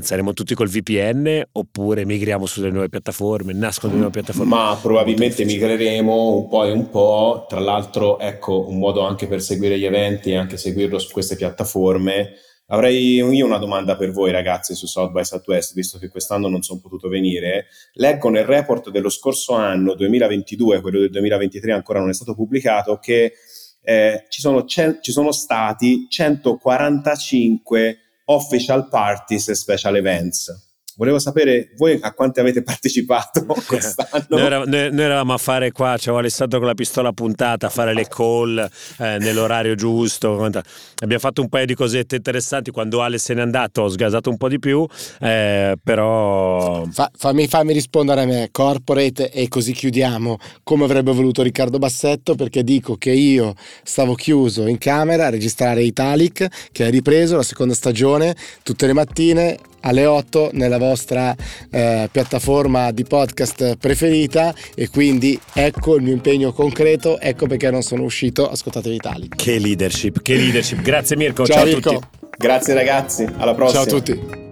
saremo 0.00 0.32
tutti 0.32 0.54
col 0.54 0.68
VPN 0.68 1.42
oppure 1.52 2.04
migriamo 2.04 2.46
sulle 2.46 2.70
nuove 2.70 2.88
piattaforme, 2.88 3.52
nascono 3.52 3.92
delle 3.92 4.04
nuove 4.04 4.20
piattaforme? 4.20 4.54
Ma 4.54 4.78
probabilmente 4.80 5.44
migreremo 5.44 6.36
un 6.36 6.48
po' 6.48 6.64
e 6.64 6.70
un 6.70 6.90
po', 6.90 7.46
tra 7.48 7.60
l'altro 7.60 8.18
ecco 8.18 8.68
un 8.68 8.78
modo 8.78 9.02
anche 9.06 9.26
per 9.26 9.40
seguire 9.40 9.78
gli 9.78 9.84
eventi 9.84 10.30
e 10.30 10.36
anche 10.36 10.56
seguirlo 10.56 10.98
su 10.98 11.12
queste 11.12 11.36
piattaforme 11.36 11.65
piattaforme. 11.66 12.34
Avrei 12.68 13.22
io 13.22 13.46
una 13.46 13.58
domanda 13.58 13.96
per 13.96 14.10
voi 14.10 14.32
ragazzi 14.32 14.74
su 14.74 14.86
South 14.86 15.12
by 15.12 15.24
Southwest, 15.24 15.74
visto 15.74 15.98
che 15.98 16.08
quest'anno 16.08 16.48
non 16.48 16.62
sono 16.62 16.80
potuto 16.80 17.08
venire. 17.08 17.66
Leggo 17.92 18.28
nel 18.28 18.44
report 18.44 18.90
dello 18.90 19.08
scorso 19.08 19.54
anno, 19.54 19.94
2022, 19.94 20.80
quello 20.80 20.98
del 20.98 21.10
2023 21.10 21.72
ancora 21.72 22.00
non 22.00 22.08
è 22.08 22.14
stato 22.14 22.34
pubblicato, 22.34 22.98
che 22.98 23.34
eh, 23.82 24.24
ci, 24.28 24.40
sono 24.40 24.64
ce- 24.64 24.98
ci 25.00 25.12
sono 25.12 25.30
stati 25.30 26.06
145 26.08 27.98
official 28.24 28.88
parties 28.88 29.48
e 29.48 29.54
special 29.54 29.94
events 29.94 30.65
volevo 30.96 31.18
sapere 31.18 31.72
voi 31.76 31.98
a 32.00 32.12
quanti 32.12 32.40
avete 32.40 32.62
partecipato 32.62 33.44
quest'anno. 33.66 34.24
noi, 34.28 34.40
eravamo, 34.40 34.70
noi, 34.70 34.92
noi, 34.92 35.04
eravamo 35.04 35.32
a 35.34 35.38
fare 35.38 35.70
qua, 35.70 35.94
c'avevo 35.96 36.18
Alessandro 36.18 36.58
con 36.58 36.68
la 36.68 36.74
pistola 36.74 37.12
puntata, 37.12 37.66
a 37.66 37.70
fare 37.70 37.94
le 37.94 38.06
call 38.08 38.58
eh, 38.58 39.18
nell'orario 39.18 39.74
giusto. 39.74 40.42
Abbiamo 40.42 41.18
fatto 41.18 41.42
un 41.42 41.48
paio 41.48 41.66
di 41.66 41.74
cosette 41.74 42.16
interessanti. 42.16 42.70
Quando 42.70 43.02
Ale 43.02 43.18
se 43.18 43.34
n'è 43.34 43.40
andato 43.40 43.82
ho 43.82 43.88
sgasato 43.88 44.30
un 44.30 44.36
po' 44.36 44.48
di 44.48 44.58
più, 44.58 44.86
eh, 45.20 45.76
però... 45.82 46.84
Fa, 46.90 47.10
fammi, 47.14 47.46
fammi 47.46 47.72
rispondere 47.72 48.22
a 48.22 48.26
me, 48.26 48.48
corporate, 48.50 49.30
e 49.30 49.48
così 49.48 49.72
chiudiamo, 49.72 50.38
come 50.62 50.84
avrebbe 50.84 51.12
voluto 51.12 51.42
Riccardo 51.42 51.78
Bassetto, 51.78 52.34
perché 52.34 52.64
dico 52.64 52.96
che 52.96 53.10
io 53.10 53.54
stavo 53.82 54.14
chiuso 54.14 54.66
in 54.66 54.78
camera 54.78 55.26
a 55.26 55.30
registrare 55.30 55.82
Italic, 55.82 56.46
che 56.72 56.84
ha 56.84 56.90
ripreso 56.90 57.36
la 57.36 57.42
seconda 57.42 57.74
stagione 57.74 58.34
tutte 58.62 58.86
le 58.86 58.92
mattine 58.94 59.58
alle 59.86 60.04
8 60.04 60.50
nella 60.52 60.78
vostra 60.86 61.34
eh, 61.70 62.08
piattaforma 62.10 62.90
di 62.92 63.04
podcast 63.04 63.76
preferita 63.76 64.54
e 64.74 64.88
quindi 64.88 65.38
ecco 65.52 65.96
il 65.96 66.02
mio 66.02 66.12
impegno 66.12 66.52
concreto, 66.52 67.18
ecco 67.18 67.46
perché 67.46 67.70
non 67.70 67.82
sono 67.82 68.02
uscito, 68.02 68.48
ascoltatevi 68.48 68.94
Italic. 68.94 69.36
Che 69.36 69.58
leadership, 69.58 70.22
che 70.22 70.36
leadership. 70.36 70.80
Grazie 70.80 71.16
Mirko, 71.16 71.44
ciao, 71.46 71.56
ciao 71.56 71.66
Mirko. 71.66 71.88
a 71.88 71.92
tutti. 71.94 72.06
Grazie 72.38 72.74
ragazzi, 72.74 73.26
alla 73.36 73.54
prossima. 73.54 73.84
Ciao 73.84 73.96
a 73.96 74.00
tutti. 74.00 74.45